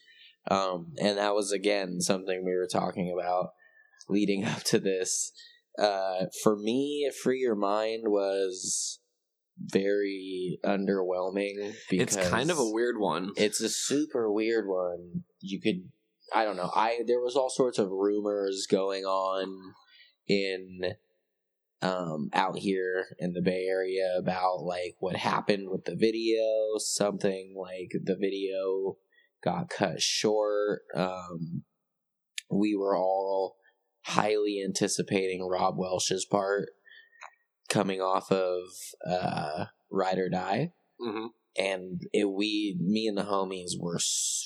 [0.50, 3.50] Um, and that was again something we were talking about
[4.08, 5.32] leading up to this.
[5.78, 9.00] Uh, for me, Free Your Mind was
[9.58, 13.32] very underwhelming because It's kind of a weird one.
[13.36, 15.24] it's a super weird one.
[15.40, 15.90] You could
[16.34, 16.70] I don't know.
[16.74, 19.74] I there was all sorts of rumors going on
[20.28, 20.80] in
[21.82, 27.54] um out here in the Bay Area about like what happened with the video, something
[27.56, 28.96] like the video
[29.42, 30.82] got cut short.
[30.94, 31.62] Um
[32.50, 33.56] we were all
[34.02, 36.68] highly anticipating Rob Welsh's part
[37.76, 38.62] coming off of
[39.08, 40.72] uh Ride or Die.
[41.00, 41.26] Hmm
[41.58, 43.98] and it we me and the homies were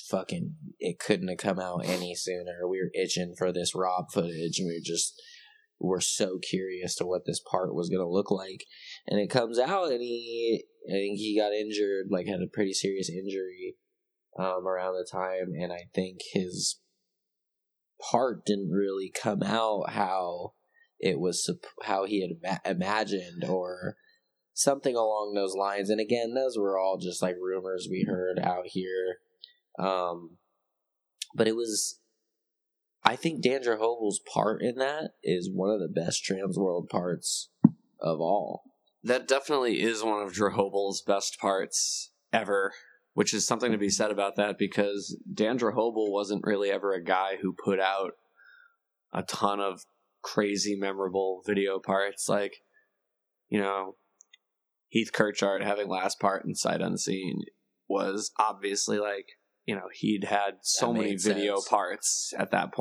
[0.09, 2.67] fucking it couldn't have come out any sooner.
[2.67, 4.59] We were itching for this rob footage.
[4.59, 5.21] And we were just
[5.79, 8.65] were so curious to what this part was going to look like.
[9.07, 12.73] And it comes out and he i think he got injured like had a pretty
[12.73, 13.75] serious injury
[14.39, 15.53] um around the time.
[15.59, 16.79] And i think his
[18.11, 20.53] part didn't really come out how
[21.01, 21.49] it was
[21.83, 23.97] how he had ima- imagined or
[24.53, 25.89] something along those lines.
[25.89, 29.17] And again, those were all just like rumors we heard out here.
[29.79, 30.37] Um,
[31.33, 31.99] but it was,
[33.03, 37.49] I think Dan Drehobel's part in that is one of the best Transworld parts
[37.99, 38.63] of all.
[39.03, 42.73] That definitely is one of Drehobel's best parts ever,
[43.13, 47.03] which is something to be said about that because Dan Drehobel wasn't really ever a
[47.03, 48.11] guy who put out
[49.11, 49.85] a ton of
[50.21, 52.27] crazy memorable video parts.
[52.29, 52.57] Like,
[53.49, 53.95] you know,
[54.89, 57.43] Heath Kirchart having last part in Sight Unseen
[57.87, 59.27] was obviously like,
[59.65, 61.67] you know, he'd had so many video sense.
[61.67, 62.73] parts at that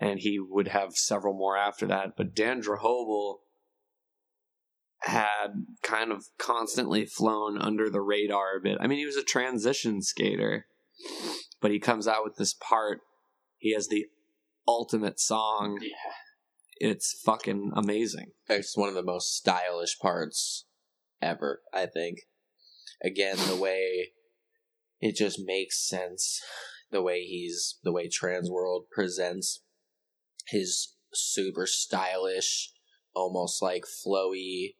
[0.00, 2.16] and he would have several more after that.
[2.16, 3.38] But Dan Drehobel
[5.00, 8.78] had kind of constantly flown under the radar a bit.
[8.80, 10.66] I mean, he was a transition skater,
[11.60, 13.00] but he comes out with this part.
[13.56, 14.06] He has the
[14.68, 15.80] ultimate song.
[16.76, 18.32] It's fucking amazing.
[18.48, 20.66] It's one of the most stylish parts
[21.22, 22.20] ever, I think.
[23.02, 24.12] Again, the way
[25.00, 26.40] it just makes sense.
[26.90, 29.62] The way he's, the way Transworld presents
[30.48, 32.72] his super stylish,
[33.14, 34.76] almost like flowy,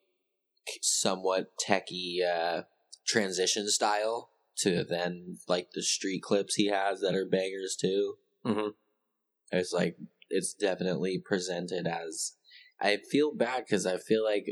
[0.82, 2.62] somewhat techy uh,
[3.06, 8.16] transition style to then like the street clips he has that are bangers too.
[8.44, 8.74] Mhm.
[9.52, 9.96] It's like
[10.28, 12.32] it's definitely presented as.
[12.80, 14.46] I feel bad because I feel like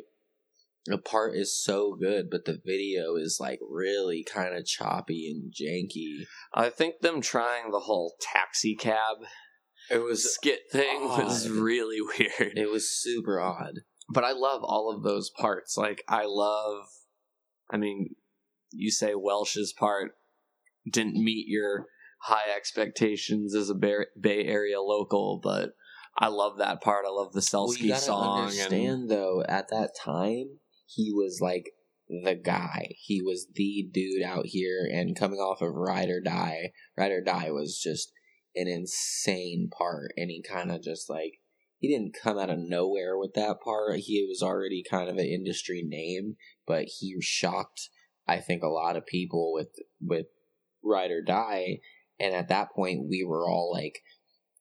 [0.87, 5.53] the part is so good, but the video is like really kind of choppy and
[5.53, 6.27] janky.
[6.55, 9.17] I think them trying the whole taxi cab
[9.91, 12.59] It was skit thing was really weird.
[12.59, 13.81] it was super odd.
[14.11, 15.77] but I love all of those parts.
[15.77, 16.85] Like I love,
[17.71, 18.17] I mean,
[18.71, 20.13] you say Welsh's part
[20.91, 21.87] didn't meet your
[22.25, 25.71] high expectations as a Bay, Bay Area local, but
[26.19, 27.05] I love that part.
[27.07, 28.41] I love the Well, Selsky gotta song.
[28.45, 31.71] understand And though, at that time, he was like
[32.09, 32.95] the guy.
[32.99, 37.21] He was the dude out here, and coming off of Ride or Die, Ride or
[37.23, 38.13] Die was just
[38.55, 41.41] an insane part, and he kind of just like
[41.79, 43.99] he didn't come out of nowhere with that part.
[43.99, 47.91] He was already kind of an industry name, but he shocked,
[48.27, 50.27] I think, a lot of people with with
[50.83, 51.81] Ride or Die,
[52.19, 54.01] and at that point, we were all like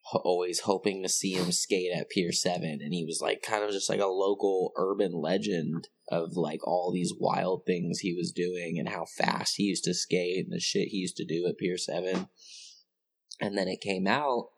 [0.04, 3.64] ho- always hoping to see him skate at Pier 7 and he was like kind
[3.64, 8.32] of just like a local urban legend of like all these wild things he was
[8.32, 11.46] doing and how fast he used to skate and the shit he used to do
[11.48, 12.28] at Pier 7
[13.40, 14.50] and then it came out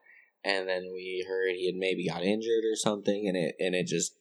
[0.43, 3.88] and then we heard he had maybe got injured or something and it and it
[3.88, 4.13] just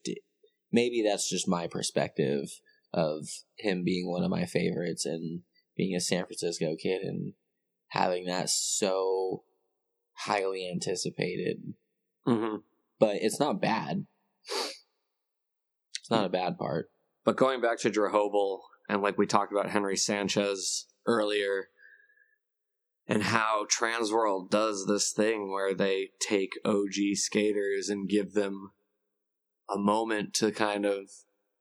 [0.71, 2.49] maybe that's just my perspective
[2.93, 5.41] of him being one of my favorites and
[5.75, 7.33] being a San Francisco kid and
[7.89, 9.43] having that so
[10.13, 11.73] highly anticipated
[12.25, 12.63] Mhm.
[12.99, 14.07] but it's not bad.
[15.99, 16.91] It's not a bad part.
[17.23, 21.69] But going back to Drehobel, and like we talked about Henry Sanchez earlier,
[23.07, 28.71] and how Transworld does this thing where they take OG skaters and give them
[29.69, 31.09] a moment to kind of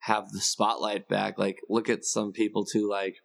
[0.00, 1.38] have the spotlight back.
[1.38, 3.16] Like, look at some people too, like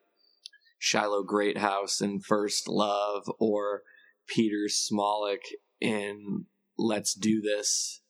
[0.79, 3.83] Shiloh Greathouse in First Love, or
[4.27, 5.41] Peter Smolik
[5.79, 6.45] in
[6.77, 8.01] Let's Do This.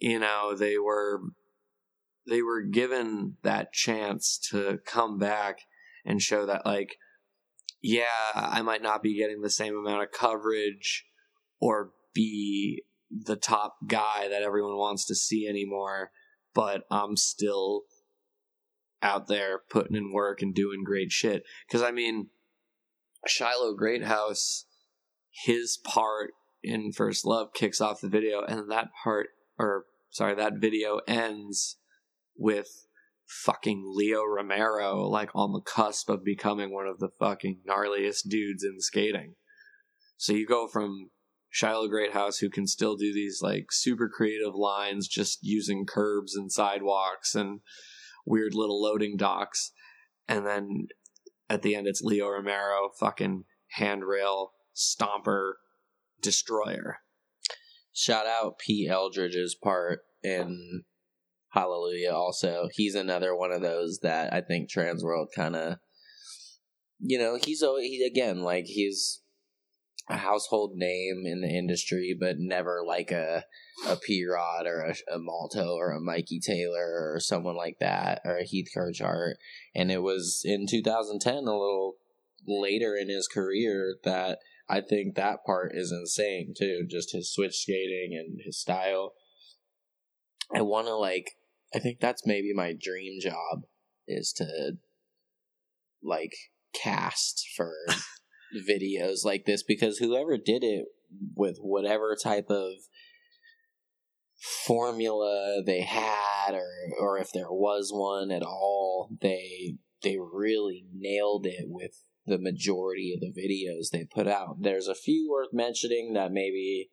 [0.00, 1.20] You know, they were
[2.28, 5.60] they were given that chance to come back
[6.04, 6.96] and show that like
[7.80, 11.04] yeah i might not be getting the same amount of coverage
[11.60, 16.10] or be the top guy that everyone wants to see anymore
[16.54, 17.82] but i'm still
[19.02, 22.28] out there putting in work and doing great shit because i mean
[23.26, 24.66] shiloh greathouse
[25.44, 30.54] his part in first love kicks off the video and that part or sorry that
[30.60, 31.76] video ends
[32.36, 32.86] with
[33.32, 38.62] fucking Leo Romero like on the cusp of becoming one of the fucking gnarliest dudes
[38.62, 39.34] in skating.
[40.16, 41.10] So you go from
[41.50, 46.52] Shiloh Greathouse who can still do these like super creative lines just using curbs and
[46.52, 47.60] sidewalks and
[48.24, 49.72] weird little loading docks
[50.28, 50.86] and then
[51.48, 55.52] at the end it's Leo Romero fucking handrail stomper
[56.20, 56.98] destroyer.
[57.92, 60.84] Shout out Pete Eldridge's part in
[61.50, 62.68] Hallelujah also.
[62.72, 65.76] He's another one of those that I think Transworld kind of
[67.04, 69.20] you know, he's he again like he's
[70.08, 73.44] a household name in the industry but never like a
[73.86, 78.20] a P Rod or a, a Malto or a Mikey Taylor or someone like that
[78.24, 79.34] or a Heath Kirchart
[79.74, 81.94] and it was in 2010 a little
[82.46, 86.86] later in his career that I think that part is insane too.
[86.88, 89.12] Just his switch skating and his style.
[90.54, 91.32] I want to like.
[91.74, 93.64] I think that's maybe my dream job
[94.06, 94.72] is to
[96.02, 96.34] like
[96.74, 97.72] cast for
[98.68, 100.86] videos like this because whoever did it
[101.34, 102.72] with whatever type of
[104.66, 111.46] formula they had or or if there was one at all they they really nailed
[111.46, 114.56] it with the majority of the videos they put out.
[114.60, 116.90] There's a few worth mentioning that maybe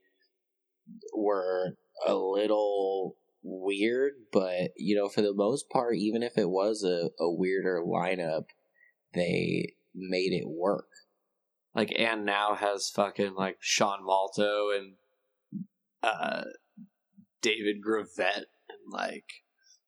[1.16, 6.84] were a little weird, but you know, for the most part, even if it was
[6.84, 8.46] a, a weirder lineup,
[9.14, 10.88] they made it work.
[11.76, 14.94] Like and now has fucking like Sean Malto and
[16.02, 16.44] uh,
[17.42, 19.26] David Gravette, and like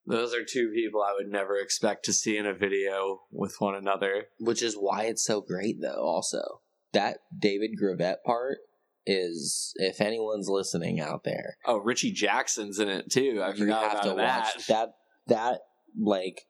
[0.06, 3.76] those are two people I would never expect to see in a video with one
[3.76, 4.26] another.
[4.40, 6.62] which is why it's so great though also
[6.94, 8.58] that david gravette part
[9.06, 13.42] is if anyone's listening out there Oh, Richie Jackson's in it too.
[13.44, 14.44] I you forgot have about to that.
[14.56, 14.90] watch that
[15.28, 15.60] that
[16.00, 16.42] like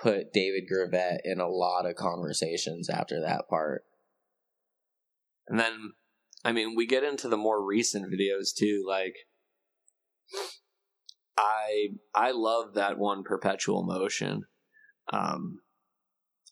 [0.00, 3.82] put david gravette in a lot of conversations after that part
[5.46, 5.92] And then,
[6.44, 8.84] I mean, we get into the more recent videos too.
[8.86, 9.14] Like,
[11.36, 14.42] I I love that one perpetual motion.
[15.12, 15.60] Um,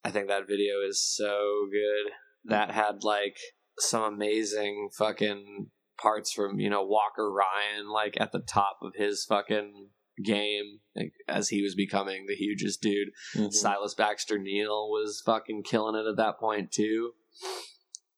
[0.05, 2.13] I think that video is so good.
[2.45, 3.37] That had like
[3.79, 5.71] some amazing fucking
[6.01, 9.91] parts from you know Walker Ryan, like at the top of his fucking
[10.25, 13.09] game, like, as he was becoming the hugest dude.
[13.53, 17.13] Silas Baxter Neal was fucking killing it at that point too.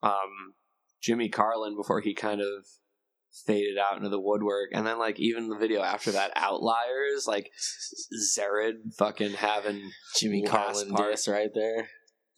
[0.02, 0.54] Um,
[1.02, 2.66] Jimmy Carlin before he kind of
[3.46, 7.50] faded out into the woodwork, and then like even the video after that, Outliers, like
[8.36, 9.90] Zared fucking having.
[10.16, 11.88] jimmy carlin diss right there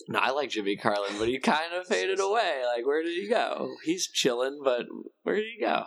[0.09, 2.63] No, I like Jimmy Carlin, but he kind of faded away.
[2.65, 3.71] Like, where did he go?
[3.85, 4.87] He's chilling, but
[5.23, 5.85] where did he go?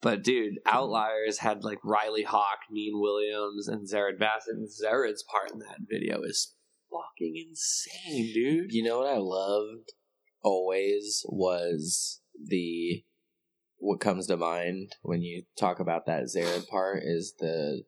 [0.00, 4.54] But dude, Outliers had like Riley Hawk, Neen Williams, and Zared Bassett.
[4.54, 6.54] And Zared's part in that video is
[6.90, 8.72] fucking insane, dude.
[8.72, 9.92] You know what I loved
[10.42, 13.04] always was the
[13.78, 17.82] what comes to mind when you talk about that Zared part is the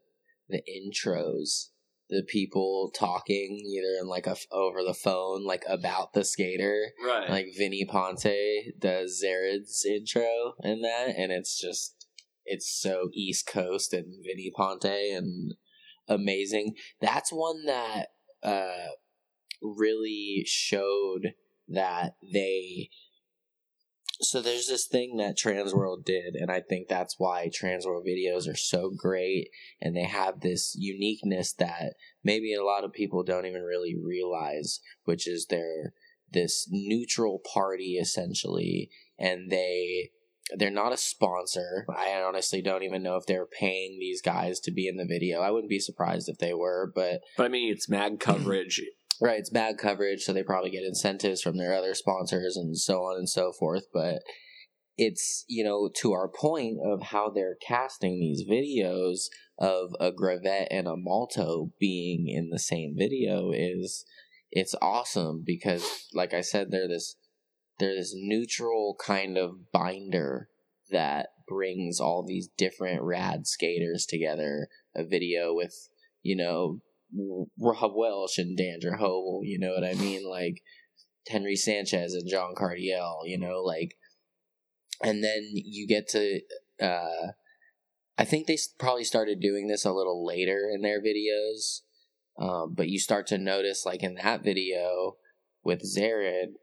[0.48, 1.68] the intros,
[2.08, 7.28] the people talking either in like a over the phone like about the skater, Right.
[7.28, 8.34] like Vinny Ponte
[8.78, 12.06] does Zared's intro in that, and it's just
[12.44, 15.54] it's so East Coast and Vinny Ponte and
[16.08, 16.74] amazing.
[17.00, 18.06] That's one that
[18.42, 18.88] uh
[19.62, 21.34] really showed
[21.68, 22.88] that they
[24.28, 28.56] so there's this thing that Transworld did, and I think that's why Transworld videos are
[28.56, 29.48] so great,
[29.80, 34.80] and they have this uniqueness that maybe a lot of people don't even really realize,
[35.04, 35.94] which is they're
[36.30, 40.10] this neutral party essentially, and they
[40.56, 41.86] they're not a sponsor.
[41.88, 45.40] I honestly don't even know if they're paying these guys to be in the video.
[45.40, 48.82] I wouldn't be surprised if they were, but but I mean, it's mag coverage.
[49.20, 53.00] Right, it's bad coverage, so they probably get incentives from their other sponsors and so
[53.00, 53.84] on and so forth.
[53.92, 54.22] But
[54.96, 59.26] it's, you know, to our point of how they're casting these videos
[59.58, 64.04] of a Gravette and a Malto being in the same video is
[64.50, 67.16] it's awesome because like I said, they're this
[67.78, 70.48] they're this neutral kind of binder
[70.90, 74.68] that brings all these different rad skaters together.
[74.96, 75.88] A video with,
[76.22, 76.80] you know,
[77.58, 80.28] Rob Welsh and Dan Drehobel, you know what I mean?
[80.28, 80.62] Like
[81.28, 83.96] Henry Sanchez and John Cardiel, you know, like,
[85.02, 86.40] and then you get to,
[86.80, 87.32] uh,
[88.16, 91.80] I think they probably started doing this a little later in their videos,
[92.38, 95.16] um, but you start to notice, like in that video
[95.62, 96.54] with Zared,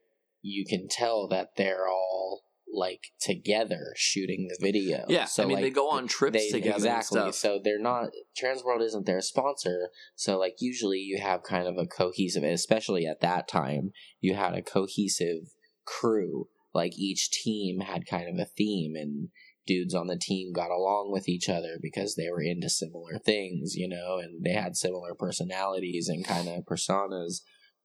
[0.42, 2.45] you can tell that they're all
[2.76, 5.06] like together shooting the video.
[5.08, 6.76] Yeah, so I mean, like, they go on trips they- together.
[6.76, 8.10] exactly so they're not
[8.40, 13.22] transworld isn't their sponsor so like usually you have kind of a cohesive especially at
[13.22, 15.54] that time you had a cohesive
[15.86, 19.30] crew like each team had kind of a theme and
[19.66, 23.76] dudes on the team got along with each other because they were into similar things
[23.76, 27.42] you know and they had similar personalities and kind of personas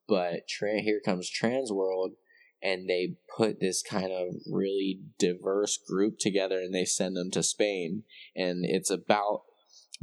[0.07, 2.11] but tra- here comes transworld
[2.63, 7.43] and they put this kind of really diverse group together and they send them to
[7.43, 8.05] Spain.
[8.37, 9.43] And it's about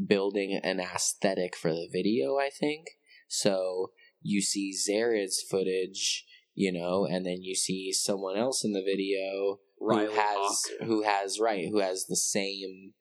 [0.04, 2.88] building an aesthetic for the video I think.
[3.28, 3.92] So
[4.22, 6.26] you see Zared's footage
[6.58, 10.88] you know and then you see someone else in the video Riley who has Hawk.
[10.88, 12.94] who has right who has the same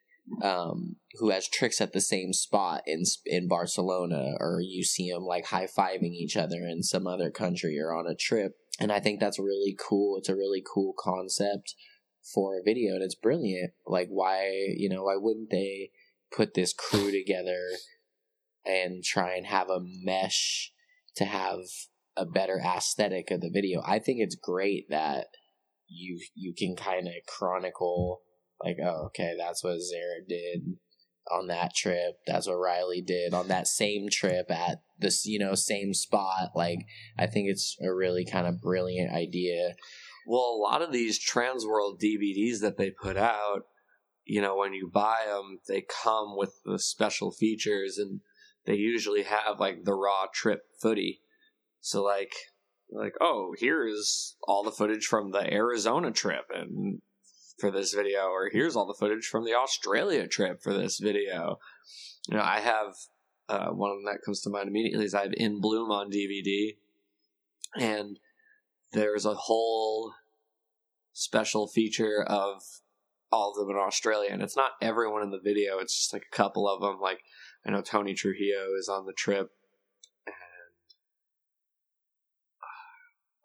[0.42, 5.22] um who has tricks at the same spot in in Barcelona or you see them
[5.22, 9.20] like high-fiving each other in some other country or on a trip and I think
[9.20, 10.16] that's really cool.
[10.18, 11.74] It's a really cool concept
[12.34, 13.72] for a video and it's brilliant.
[13.86, 15.90] Like why you know why wouldn't they
[16.34, 17.60] put this crew together
[18.64, 20.72] and try and have a mesh
[21.16, 21.60] to have
[22.16, 23.82] a better aesthetic of the video?
[23.86, 25.26] I think it's great that
[25.88, 28.22] you you can kind of chronicle
[28.62, 30.78] like oh okay that's what Zara did
[31.30, 32.18] on that trip.
[32.26, 36.50] That's what Riley did on that same trip at this you know same spot.
[36.54, 36.86] Like
[37.18, 39.74] I think it's a really kind of brilliant idea.
[40.26, 43.66] Well, a lot of these Transworld DVDs that they put out,
[44.24, 48.20] you know, when you buy them, they come with the special features, and
[48.64, 51.20] they usually have like the raw trip footy.
[51.80, 52.34] So like,
[52.90, 57.00] like oh, here is all the footage from the Arizona trip, and
[57.58, 61.58] for this video, or here's all the footage from the Australia trip for this video.
[62.28, 62.94] You know, I have
[63.48, 66.10] uh, one of them that comes to mind immediately is I have In Bloom on
[66.10, 66.76] DVD,
[67.78, 68.18] and
[68.92, 70.12] there's a whole
[71.12, 72.62] special feature of
[73.32, 76.26] all of them in Australia, and it's not everyone in the video; it's just like
[76.30, 77.00] a couple of them.
[77.00, 77.22] Like
[77.64, 79.50] I know Tony Trujillo is on the trip,
[80.26, 80.34] and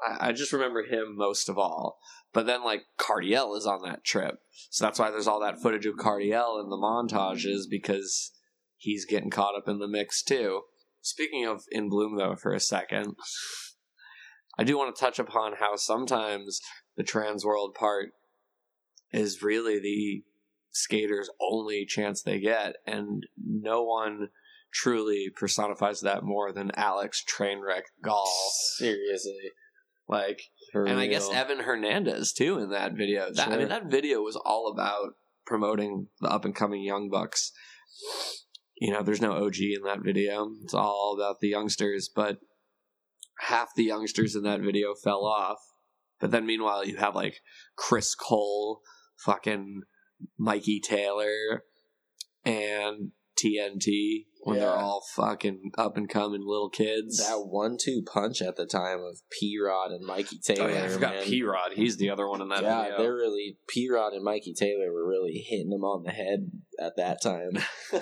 [0.01, 1.99] I, I just remember him most of all.
[2.33, 4.35] But then, like Cardiel is on that trip,
[4.69, 8.31] so that's why there's all that footage of Cardiel in the montages because
[8.77, 10.61] he's getting caught up in the mix too.
[11.01, 13.15] Speaking of In Bloom, though, for a second,
[14.57, 16.61] I do want to touch upon how sometimes
[16.95, 18.11] the trans world part
[19.11, 20.23] is really the
[20.71, 24.29] skaters' only chance they get, and no one
[24.73, 28.31] truly personifies that more than Alex Trainwreck Gall.
[28.77, 29.51] Seriously.
[30.07, 31.29] Like, For and I guess.
[31.31, 33.31] Evan Hernandez too in that video.
[33.33, 35.15] That, I mean, that video was all about
[35.45, 37.51] promoting the up and coming young bucks.
[38.77, 40.51] You know, there's no OG in that video.
[40.63, 42.37] It's all about the youngsters, but
[43.39, 45.59] half the youngsters in that video fell off.
[46.19, 47.41] But then meanwhile, you have like
[47.75, 48.81] Chris Cole,
[49.17, 49.81] fucking
[50.37, 51.63] Mikey Taylor,
[52.45, 57.17] and TNT when they're all fucking up and coming little kids.
[57.19, 60.69] that one-two punch at the time of P Rod and Mikey Taylor.
[60.69, 61.23] oh, yeah, I forgot.
[61.23, 61.73] P Rod.
[61.73, 62.97] He's the other one in that yeah, video.
[62.97, 66.95] they're really P Rod and Mikey Taylor were really hitting him on the head at
[66.97, 67.51] that time.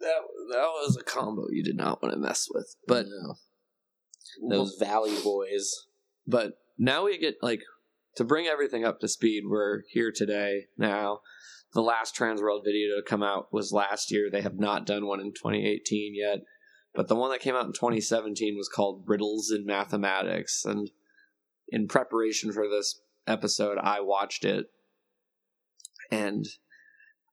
[0.00, 0.18] That
[0.50, 2.74] that was a combo you did not want to mess with.
[2.88, 3.36] But No.
[4.50, 5.72] those Valley boys.
[6.26, 7.62] but now we get like
[8.16, 9.44] to bring everything up to speed.
[9.46, 11.20] We're here today now.
[11.74, 14.28] The last Transworld video to come out was last year.
[14.30, 16.40] They have not done one in 2018 yet.
[16.94, 20.64] But the one that came out in 2017 was called Riddles in Mathematics.
[20.64, 20.90] And
[21.68, 24.66] in preparation for this episode, I watched it.
[26.10, 26.46] And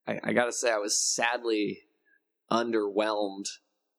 [0.07, 1.81] I, I gotta say, I was sadly
[2.49, 3.45] underwhelmed,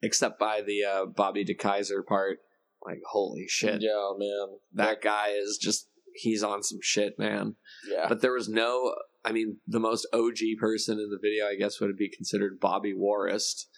[0.01, 2.39] except by the uh, Bobby DeKeyzer part.
[2.85, 3.83] Like, holy shit.
[3.83, 4.57] Yeah, man.
[4.73, 7.57] That guy is just, he's on some shit, man.
[7.87, 8.07] Yeah.
[8.09, 11.81] But there was no, I mean, the most OG person in the video, I guess,
[11.81, 13.69] would be considered Bobby Worrest.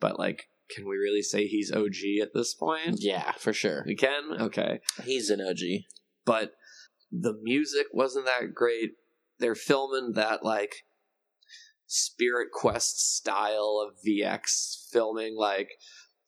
[0.00, 2.96] But, like, can we really say he's OG at this point?
[2.98, 3.84] yeah, for sure.
[3.86, 4.40] We can?
[4.40, 4.80] Okay.
[5.04, 5.84] He's an OG.
[6.24, 6.52] But
[7.12, 8.92] the music wasn't that great.
[9.38, 10.84] They're filming that, like,
[11.86, 15.70] Spirit Quest style of VX filming, like,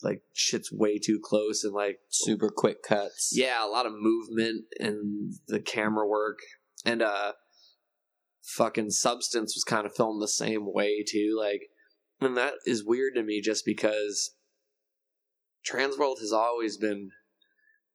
[0.02, 3.32] like shit's way too close and like Super quick cuts.
[3.34, 6.38] yeah, a lot of movement and the camera work.
[6.84, 7.32] And uh
[8.56, 11.36] fucking Substance was kind of filmed the same way too.
[11.38, 11.62] Like
[12.20, 14.34] and that is weird to me just because
[15.68, 17.10] Transworld has always been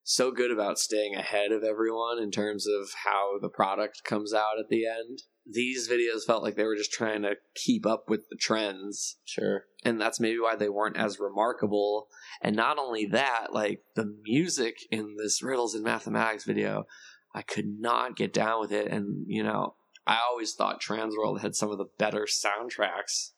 [0.03, 4.59] so good about staying ahead of everyone in terms of how the product comes out
[4.59, 5.23] at the end.
[5.49, 9.65] These videos felt like they were just trying to keep up with the trends Sure.
[9.83, 12.07] and that's maybe why they weren't as remarkable.
[12.41, 16.85] And not only that, like the music in this riddles and mathematics video,
[17.33, 18.87] I could not get down with it.
[18.87, 19.75] And you know,
[20.05, 23.31] I always thought Transworld had some of the better soundtracks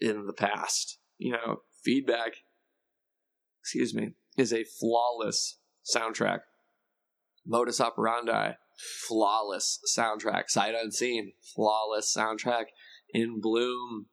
[0.00, 0.98] in the past.
[1.18, 2.44] You know, feedback,
[3.60, 6.40] excuse me, is a flawless soundtrack.
[7.46, 8.52] Modus operandi,
[9.08, 10.48] flawless soundtrack.
[10.48, 12.66] Sight unseen, flawless soundtrack.
[13.10, 14.06] In Bloom,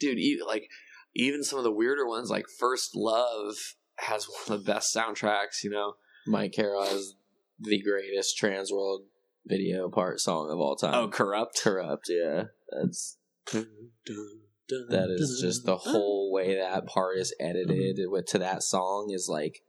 [0.00, 0.68] dude, like
[1.14, 3.54] even some of the weirder ones, like First Love,
[3.96, 5.62] has one of the best soundtracks.
[5.62, 5.94] You know,
[6.26, 7.14] Mike Carroll has
[7.60, 9.04] the greatest Transworld
[9.46, 10.94] video part song of all time.
[10.94, 11.60] oh, Corrupt.
[11.62, 12.08] corrupt.
[12.08, 13.18] Yeah, that's
[13.52, 18.10] that is just the whole way that part is edited mm-hmm.
[18.10, 19.60] with to that song is like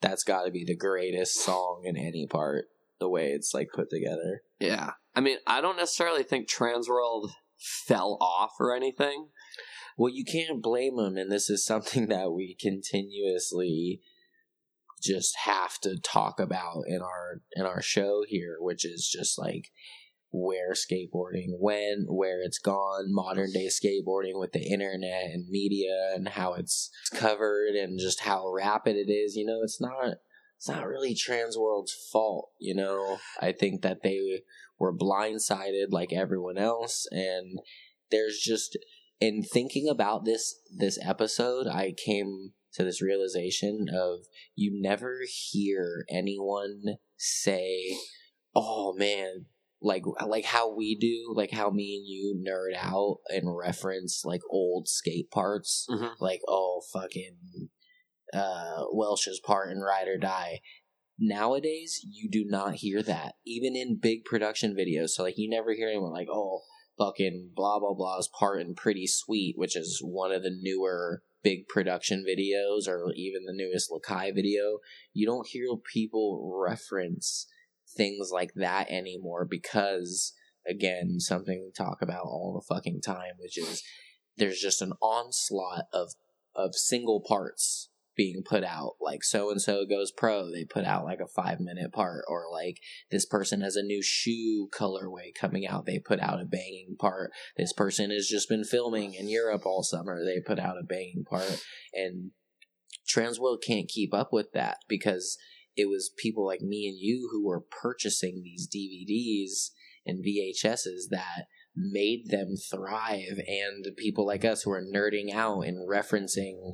[0.00, 2.66] that's got to be the greatest song in any part.
[2.98, 4.42] The way it's like put together.
[4.58, 7.30] Yeah, I mean, I don't necessarily think Transworld
[7.86, 9.28] fell off or anything.
[9.96, 14.00] Well, you can't blame them, and this is something that we continuously
[15.00, 19.66] just have to talk about in our in our show here, which is just like
[20.32, 26.28] where skateboarding went, where it's gone, modern day skateboarding with the internet and media and
[26.28, 29.34] how it's covered and just how rapid it is.
[29.34, 30.16] You know, it's not
[30.56, 32.50] it's not really Trans World's fault.
[32.58, 34.42] You know, I think that they
[34.78, 37.58] were blindsided like everyone else, and
[38.10, 38.78] there's just
[39.20, 44.20] in thinking about this this episode, I came to this realization of
[44.54, 46.82] you never hear anyone
[47.16, 47.96] say,
[48.54, 49.46] "Oh man."
[49.82, 54.42] Like like how we do, like how me and you nerd out and reference like
[54.50, 56.16] old skate parts, Mhm.
[56.20, 57.70] like oh fucking
[58.34, 60.60] uh Welsh's part in Ride or Die.
[61.18, 65.72] nowadays you do not hear that even in big production videos so like you never
[65.74, 66.60] hear anyone like oh
[66.98, 71.66] fucking blah blah blah's part in pretty sweet which is one of the newer big
[71.68, 74.78] production videos or even the newest lakai video
[75.12, 77.46] you don't hear people reference
[77.96, 80.32] things like that anymore because
[80.68, 83.82] again something we talk about all the fucking time which is
[84.36, 86.12] there's just an onslaught of
[86.54, 91.04] of single parts being put out like so and so goes pro they put out
[91.04, 92.78] like a five minute part or like
[93.10, 97.30] this person has a new shoe colorway coming out they put out a banging part.
[97.56, 101.24] This person has just been filming in europe all summer they put out a banging
[101.28, 101.64] part.
[101.94, 102.32] And
[103.08, 105.38] transworld can't keep up with that because
[105.76, 109.70] it was people like me and you who were purchasing these dvds
[110.06, 111.46] and vhs's that
[111.76, 116.72] made them thrive and people like us who are nerding out and referencing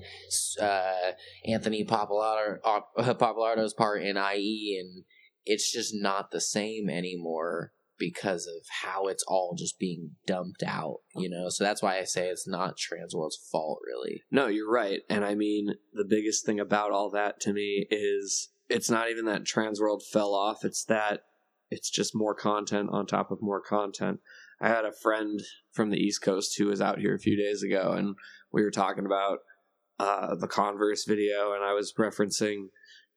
[0.60, 1.12] uh,
[1.46, 2.58] Anthony Pappalardo,
[2.98, 5.04] Pappalardo's part in IE and
[5.44, 10.98] it's just not the same anymore because of how it's all just being dumped out,
[11.14, 11.48] you know.
[11.48, 14.22] So that's why I say it's not Transworld's fault really.
[14.30, 15.00] No, you're right.
[15.08, 19.24] And I mean, the biggest thing about all that to me is it's not even
[19.26, 21.20] that Transworld fell off, it's that
[21.70, 24.20] it's just more content on top of more content.
[24.60, 25.40] I had a friend
[25.72, 28.16] from the East Coast who was out here a few days ago, and
[28.52, 29.38] we were talking about
[29.98, 32.68] uh, the Converse video, and I was referencing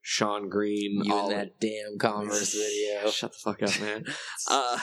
[0.01, 1.01] Sean Green.
[1.03, 3.09] You all- in that damn Converse video.
[3.11, 4.05] Shut the fuck up, man.
[4.49, 4.77] uh,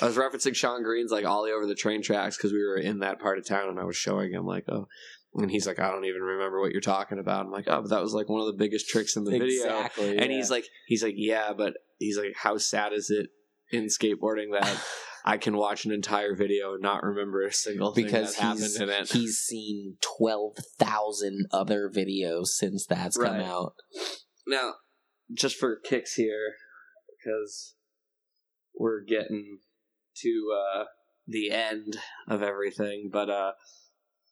[0.00, 3.00] I was referencing Sean Green's like ollie over the train tracks because we were in
[3.00, 4.88] that part of town, and I was showing him like, oh.
[5.36, 7.44] And he's like, I don't even remember what you're talking about.
[7.44, 9.64] I'm like, oh, but that was like one of the biggest tricks in the video.
[9.64, 10.16] Exactly.
[10.16, 13.30] And he's like, he's like, yeah, but he's like, how sad is it
[13.72, 14.80] in skateboarding that
[15.24, 18.60] I can watch an entire video and not remember a single thing because that happened
[18.60, 19.10] he's, in it.
[19.10, 23.74] he's seen 12,000 other videos since that's come out.
[24.46, 24.74] Now,
[25.32, 26.54] just for kicks here,
[27.16, 27.74] because
[28.78, 29.60] we're getting
[30.18, 30.84] to uh,
[31.26, 31.96] the end
[32.28, 33.52] of everything, but uh,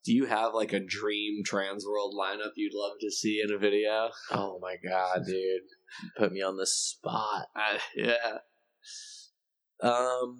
[0.05, 4.11] do you have like a dream Transworld lineup you'd love to see in a video?
[4.31, 5.63] Oh my god, dude.
[6.19, 7.47] Put me on the spot.
[7.57, 8.39] Uh, yeah.
[9.83, 10.39] Um,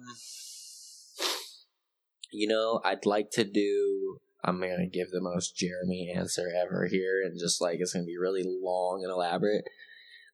[2.31, 4.17] you know, I'd like to do.
[4.43, 8.17] I'm gonna give the most Jeremy answer ever here, and just like it's gonna be
[8.17, 9.65] really long and elaborate.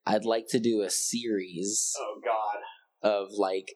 [0.05, 3.07] I'd like to do a series Oh, God.
[3.09, 3.75] of like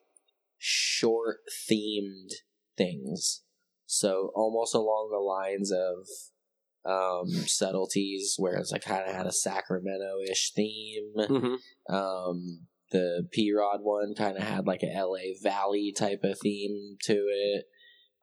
[0.58, 1.38] short
[1.70, 2.30] themed
[2.76, 3.42] things.
[3.86, 6.08] So almost along the lines of
[6.86, 11.12] um subtleties where it's like kind of had a Sacramento ish theme.
[11.16, 11.54] hmm
[11.94, 16.96] Um the P Rod one kind of had like a LA Valley type of theme
[17.02, 17.64] to it.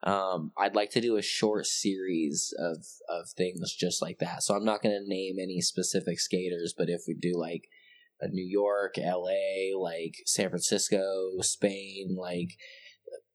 [0.02, 4.42] Um, I'd like to do a short series of of things just like that.
[4.42, 7.68] So I'm not going to name any specific skaters, but if we do like
[8.20, 12.56] a New York, LA, like San Francisco, Spain, like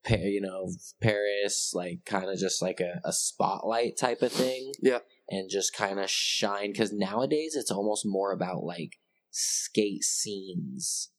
[0.10, 0.70] you know
[1.00, 4.72] Paris, like kind of just like a, a spotlight type of thing.
[4.82, 5.00] Yeah.
[5.30, 8.98] and just kind of shine because nowadays it's almost more about like
[9.30, 11.12] skate scenes.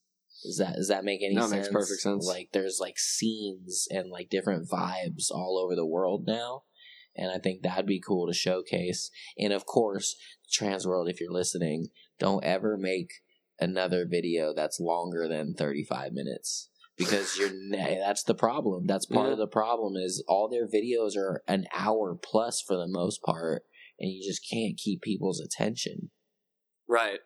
[0.45, 1.53] Does that does that make any No, it sense?
[1.66, 2.26] makes perfect sense.
[2.26, 6.62] Like there's like scenes and like different vibes all over the world now.
[7.16, 9.11] And I think that'd be cool to showcase.
[9.36, 10.14] And of course,
[10.53, 11.89] trans world, if you're listening,
[12.20, 13.11] don't ever make
[13.59, 18.86] another video that's longer than 35 minutes because you're ne- that's the problem.
[18.86, 19.32] That's part Yeah.
[19.32, 23.64] of the problem is all their videos are an hour plus for the most part
[23.99, 26.11] and you just can't keep people's attention.
[26.89, 27.18] Right.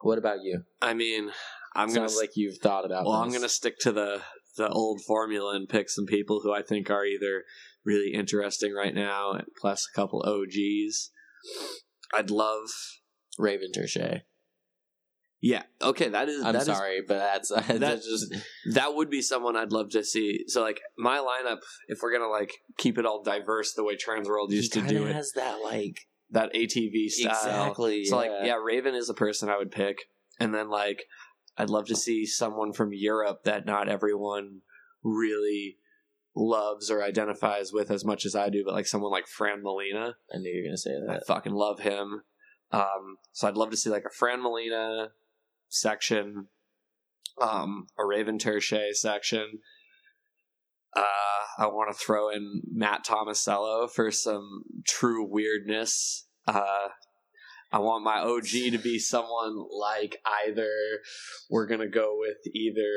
[0.00, 0.64] What about you?
[0.80, 1.30] I mean,
[1.74, 4.22] I'm gonna Sounds like you've thought about Well, I'm going to stick to the
[4.56, 7.44] the old formula and pick some people who I think are either
[7.84, 11.10] really interesting right now, plus a couple OGs.
[12.14, 12.68] I'd love.
[13.38, 14.20] Raven Tershy.
[15.40, 15.62] Yeah.
[15.80, 16.08] Okay.
[16.08, 16.44] That is.
[16.44, 18.34] I'm that is- sorry, but that's that's just
[18.74, 20.44] that would be someone I'd love to see.
[20.46, 21.58] So, like my lineup,
[21.88, 25.14] if we're gonna like keep it all diverse the way Transworld used to do it,
[25.14, 25.96] has that like
[26.30, 27.32] that ATV style.
[27.32, 28.04] exactly.
[28.04, 28.30] So, yeah.
[28.30, 29.96] like, yeah, Raven is a person I would pick,
[30.38, 31.02] and then like,
[31.56, 34.60] I'd love to see someone from Europe that not everyone
[35.02, 35.78] really
[36.34, 40.16] loves or identifies with as much as I do, but like someone like Fran Molina.
[40.34, 41.20] I knew you were gonna say that.
[41.22, 42.22] I fucking love him.
[42.70, 45.08] Um, so I'd love to see like a Fran Molina
[45.68, 46.46] section,
[47.40, 49.58] um, a Raven Tershy section.
[50.96, 51.02] Uh,
[51.58, 56.26] I want to throw in Matt Tomasello for some true weirdness.
[56.46, 56.88] Uh,
[57.72, 60.70] I want my OG to be someone like either
[61.50, 62.92] we're gonna go with either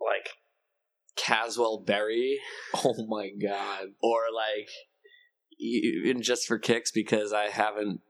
[0.00, 0.30] like
[1.16, 2.38] Caswell Berry
[2.74, 3.88] Oh my god.
[4.02, 4.68] or like
[5.58, 8.00] even just for kicks because I haven't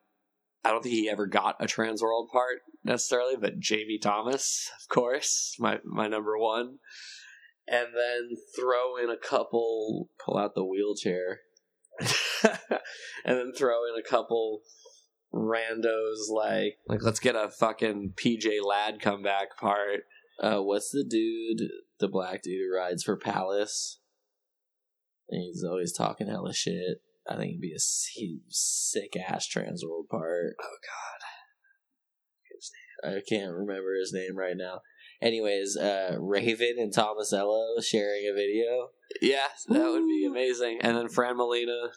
[0.64, 4.88] I don't think he ever got a trans world part necessarily, but Jamie Thomas, of
[4.88, 6.78] course, my my number one.
[7.68, 11.40] And then throw in a couple Pull out the wheelchair.
[13.24, 14.61] and then throw in a couple
[15.32, 20.05] randos like like let's get a fucking PJ Ladd comeback part.
[20.43, 21.68] Uh, what's the dude,
[22.01, 24.01] the black dude who rides for Palace?
[25.28, 27.03] And he's always talking hella shit.
[27.28, 30.55] I think it'd be a sick ass Transworld part.
[30.61, 31.22] Oh god,
[33.05, 34.80] I can't remember his name right now.
[35.22, 38.88] Anyways, uh, Raven and Tomasello sharing a video.
[39.20, 40.78] Yeah, that would be amazing.
[40.80, 41.90] And then Fran Molina,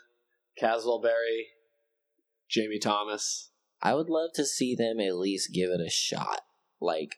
[0.55, 1.47] Caswell Berry,
[2.47, 3.49] Jamie Thomas.
[3.81, 6.41] I would love to see them at least give it a shot.
[6.79, 7.15] Like,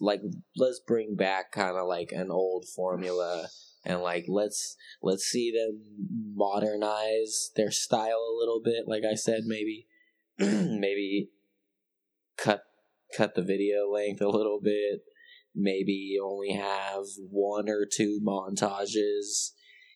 [0.00, 0.22] like
[0.56, 3.48] let's bring back kind of like an old formula,
[3.84, 5.82] and like let's let's see them
[6.34, 8.84] modernize their style a little bit.
[8.86, 9.86] Like I said, maybe
[10.38, 11.28] maybe
[12.38, 12.62] cut
[13.14, 15.02] cut the video length a little bit.
[15.58, 19.52] Maybe only have one or two montages.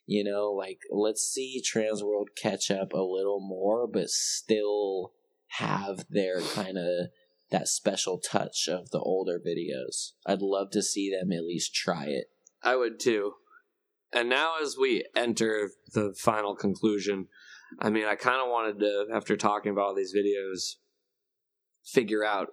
[0.07, 5.13] You know, like let's see Transworld catch up a little more, but still
[5.59, 7.09] have their kind of
[7.51, 10.13] that special touch of the older videos.
[10.25, 12.31] I'd love to see them at least try it.
[12.63, 13.35] I would too.
[14.13, 17.29] And now, as we enter the final conclusion,
[17.79, 20.77] I mean, I kind of wanted to, after talking about all these videos,
[21.85, 22.49] figure out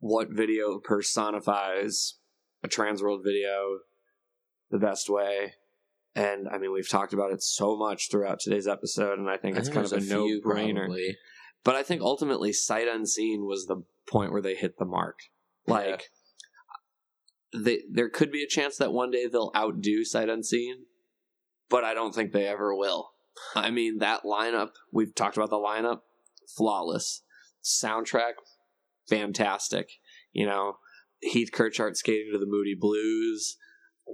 [0.00, 2.14] what video personifies
[2.62, 3.78] a trans world video
[4.70, 5.54] the best way.
[6.14, 9.56] And I mean, we've talked about it so much throughout today's episode, and I think
[9.56, 10.88] I it's think kind of a there's no brainer.
[11.64, 15.18] But I think ultimately, sight unseen was the point where they hit the mark.
[15.66, 16.10] Like,
[17.52, 20.86] they, there could be a chance that one day they'll outdo sight unseen,
[21.68, 23.10] but I don't think they ever will.
[23.54, 26.00] I mean, that lineup, we've talked about the lineup,
[26.56, 27.22] flawless.
[27.62, 28.34] Soundtrack,
[29.08, 29.88] fantastic.
[30.32, 30.74] You know,
[31.20, 33.56] Heath Kirchart skating to the Moody Blues,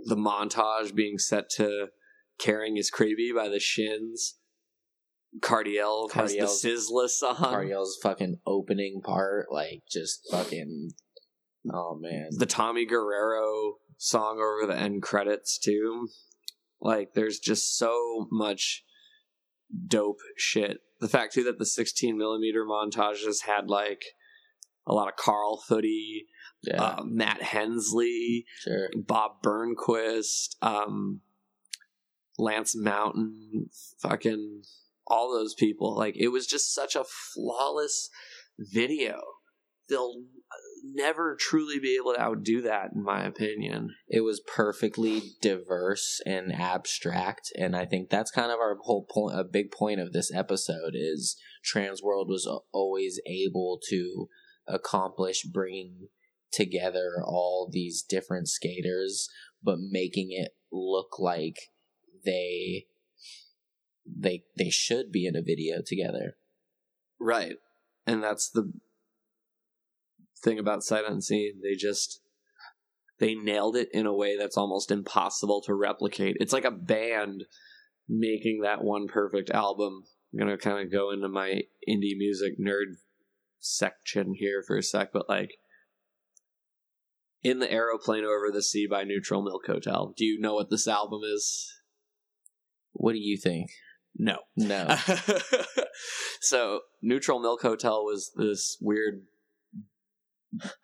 [0.06, 1.88] the montage being set to
[2.38, 4.38] Caring Is Creepy by the Shins.
[5.40, 7.36] Cardiel has the Sizzla song.
[7.36, 10.90] Cardiel's fucking opening part, like just fucking.
[11.72, 16.08] Oh man, the Tommy Guerrero song over the end credits too.
[16.80, 18.84] Like there's just so much
[19.86, 20.78] dope shit.
[21.00, 24.04] The fact too that the 16 millimeter montages had like
[24.86, 26.26] a lot of Carl Footy,
[26.62, 28.90] yeah, uh, Matt Hensley, sure.
[28.96, 31.20] Bob Burnquist, um,
[32.38, 33.68] Lance Mountain,
[34.00, 34.62] fucking
[35.06, 35.96] all those people.
[35.96, 38.10] Like it was just such a flawless
[38.58, 39.20] video.
[39.88, 40.22] They'll
[40.84, 43.94] never truly be able to outdo that, in my opinion.
[44.08, 49.38] It was perfectly diverse and abstract, and I think that's kind of our whole point.
[49.38, 54.28] A big point of this episode is Transworld was always able to
[54.66, 56.08] accomplish bringing
[56.52, 59.28] together all these different skaters,
[59.62, 61.70] but making it look like
[62.24, 62.86] they
[64.06, 66.36] they they should be in a video together.
[67.20, 67.56] Right.
[68.06, 68.72] And that's the
[70.42, 71.60] thing about Sight Unseen.
[71.62, 72.20] They just
[73.18, 76.36] they nailed it in a way that's almost impossible to replicate.
[76.40, 77.44] It's like a band
[78.08, 80.04] making that one perfect album.
[80.32, 82.96] I'm gonna kind of go into my indie music nerd
[83.64, 85.52] section here for a sec, but like
[87.42, 90.14] in the aeroplane over the sea by Neutral Milk Hotel.
[90.16, 91.70] Do you know what this album is?
[92.92, 93.70] What do you think?
[94.16, 94.38] No.
[94.56, 94.96] No.
[96.40, 99.22] so neutral milk hotel was this weird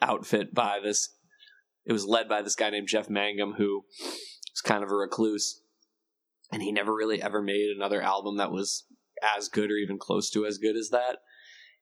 [0.03, 1.11] outfit by this
[1.87, 5.63] it was led by this guy named jeff mangum who was kind of a recluse
[6.51, 8.85] and he never really ever made another album that was
[9.37, 11.19] as good or even close to as good as that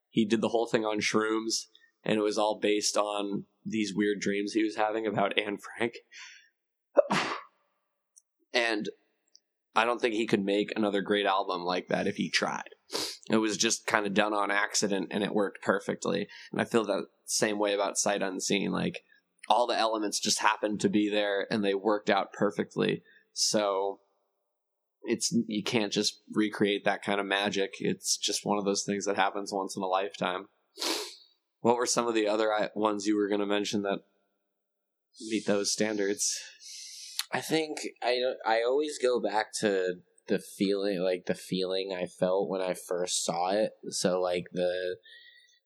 [0.09, 1.67] he did the whole thing on shrooms
[2.05, 5.95] and it was all based on these weird dreams he was having about anne frank
[8.53, 8.89] and
[9.79, 12.71] I don't think he could make another great album like that if he tried.
[13.31, 16.27] It was just kind of done on accident and it worked perfectly.
[16.51, 18.73] And I feel that same way about Sight Unseen.
[18.73, 19.05] Like
[19.49, 23.05] all the elements just happened to be there and they worked out perfectly.
[23.33, 24.01] So
[25.03, 27.75] it's you can't just recreate that kind of magic.
[27.81, 30.47] It's just one of those things that happens once in a lifetime.
[31.61, 34.01] What were some of the other ones you were going to mention that
[35.29, 36.39] meet those standards?
[37.33, 39.97] I think I I always go back to
[40.29, 43.73] the feeling like the feeling I felt when I first saw it.
[43.91, 44.97] So like the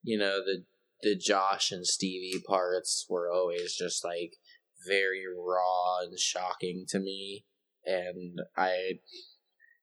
[0.02, 0.64] you know the
[1.02, 4.34] the Josh and Stevie parts were always just like
[4.86, 7.44] very raw and shocking to me
[7.84, 9.00] and I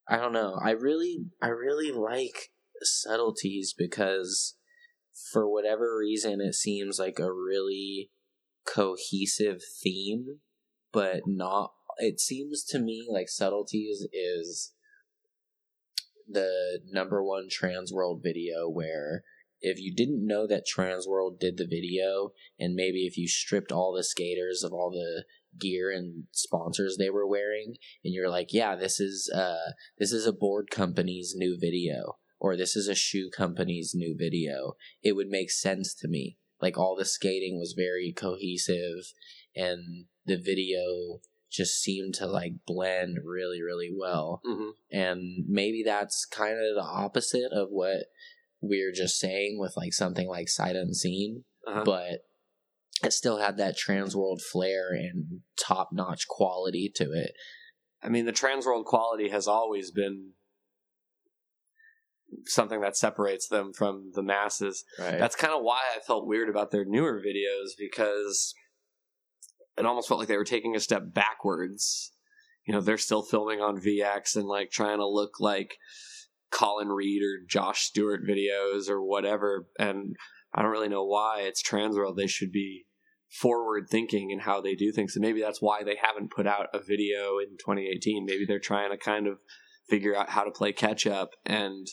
[0.08, 0.60] I don't know.
[0.62, 4.56] I really I really like subtleties because
[5.32, 8.12] for whatever reason, it seems like a really
[8.66, 10.39] cohesive theme,
[10.91, 11.74] but not.
[11.97, 14.74] It seems to me like subtleties is
[16.28, 19.24] the number one trans world video where
[19.62, 23.93] if you didn't know that Transworld did the video, and maybe if you stripped all
[23.93, 25.26] the skaters of all the
[25.58, 30.26] gear and sponsors they were wearing, and you're like, yeah, this is uh this is
[30.26, 35.30] a board company's new video, or this is a shoe company's new video, it would
[35.30, 36.38] make sense to me.
[36.62, 39.14] Like all the skating was very cohesive,
[39.56, 44.41] and the video just seemed to like blend really, really well.
[44.45, 44.72] Mhm.
[44.91, 48.06] And maybe that's kind of the opposite of what
[48.62, 51.84] we're just saying with like something like sight unseen Uh-huh.
[51.86, 52.22] but
[53.04, 57.32] it still had that trans world flair and top notch quality to it
[58.02, 60.32] I mean, the Transworld quality has always been
[62.45, 64.84] something that separates them from the masses.
[65.00, 68.54] right That's kind of why I felt weird about their newer videos because
[69.78, 72.14] it almost felt like they were taking a step backwards.
[72.66, 75.76] You know, they're still filming on VX and like trying to look like
[76.52, 79.68] Colin Reed or Josh Stewart videos or whatever.
[79.80, 80.16] And
[80.54, 82.16] I don't really know why it's Transworld.
[82.16, 82.86] They should be
[83.30, 85.16] forward thinking in how they do things.
[85.16, 88.26] And maybe that's why they haven't put out a video in 2018.
[88.26, 89.38] Maybe they're trying to kind of
[89.90, 91.88] figure out how to play catch up and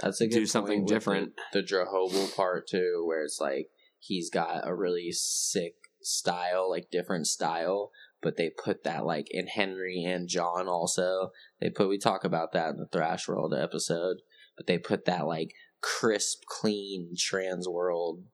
[0.00, 1.32] that's a do something different.
[1.52, 3.68] the, the Jehovah part too where it's like
[3.98, 9.46] he's got a really sick style like different style but they put that like in
[9.46, 11.30] henry and john also
[11.60, 14.18] they put we talk about that in the thrash world episode
[14.54, 18.24] but they put that like crisp clean trans world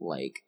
[0.00, 0.40] like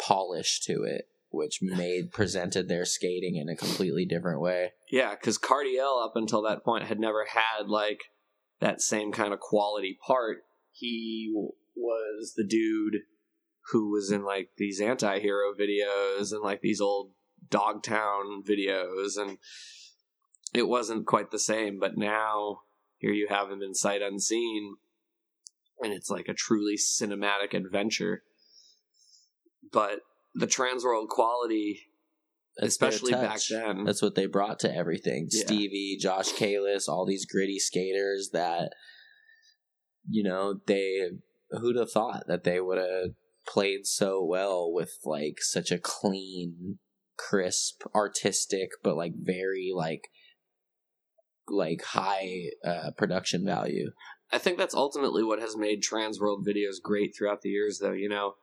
[0.00, 5.38] polish to it which made presented their skating in a completely different way Yeah, because
[5.38, 8.00] Cardiel up until that point had never had like
[8.60, 10.38] that same kind of quality part.
[10.70, 13.02] He w- was the dude
[13.72, 17.12] who was in like these anti-hero videos and like these old
[17.48, 19.38] Dogtown videos, and
[20.54, 21.78] it wasn't quite the same.
[21.80, 22.60] But now
[22.98, 24.76] here you have him in sight unseen,
[25.80, 28.22] and it's like a truly cinematic adventure.
[29.72, 30.00] But
[30.34, 31.80] the transworld quality,
[32.56, 35.28] That's especially back then, That's what they brought to everything.
[35.30, 35.44] Yeah.
[35.44, 38.72] Stevie, Josh Kalis, all these gritty skaters that,
[40.08, 41.10] you know, they,
[41.50, 43.10] who'd have thought that they would have
[43.46, 46.78] played so well with like such a clean,
[47.16, 50.08] crisp, artistic, but like very like,
[51.48, 53.90] like high uh, production value.
[54.32, 57.90] I think that's ultimately what has made Transworld videos great throughout the years, though.
[57.92, 58.34] You know,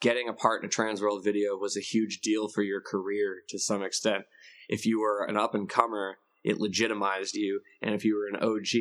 [0.00, 3.58] getting a part in a Transworld video was a huge deal for your career to
[3.58, 4.24] some extent.
[4.68, 7.60] If you were an up and comer, it legitimized you.
[7.82, 8.74] And if you were an OG,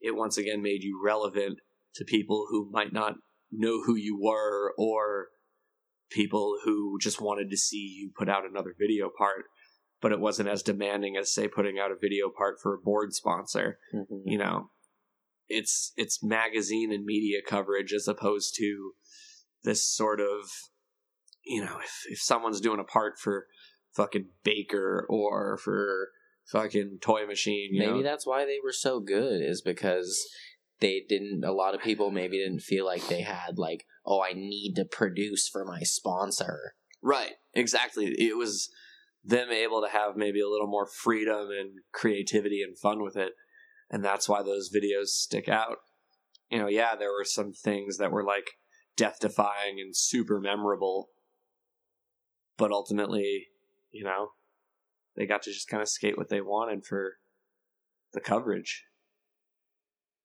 [0.00, 1.58] it once again made you relevant
[1.94, 3.14] to people who might not
[3.50, 5.28] know who you were or
[6.10, 9.46] people who just wanted to see you put out another video part.
[10.00, 13.12] But it wasn't as demanding as, say, putting out a video part for a board
[13.12, 14.26] sponsor mm-hmm.
[14.26, 14.70] you know
[15.50, 18.92] it's it's magazine and media coverage as opposed to
[19.64, 20.50] this sort of
[21.44, 23.46] you know if, if someone's doing a part for
[23.94, 26.08] fucking baker or for
[26.46, 28.02] fucking toy machine you maybe know?
[28.02, 30.28] that's why they were so good is because
[30.80, 34.32] they didn't a lot of people maybe didn't feel like they had like oh i
[34.32, 36.74] need to produce for my sponsor.
[37.02, 38.06] Right exactly.
[38.18, 38.68] It was
[39.24, 43.32] them able to have maybe a little more freedom and creativity and fun with it
[43.90, 45.78] and that's why those videos stick out.
[46.50, 48.50] You know yeah there were some things that were like
[48.96, 51.10] death defying and super memorable.
[52.56, 53.48] But ultimately
[53.90, 54.30] you know
[55.16, 57.14] they got to just kind of skate what they wanted for
[58.12, 58.84] the coverage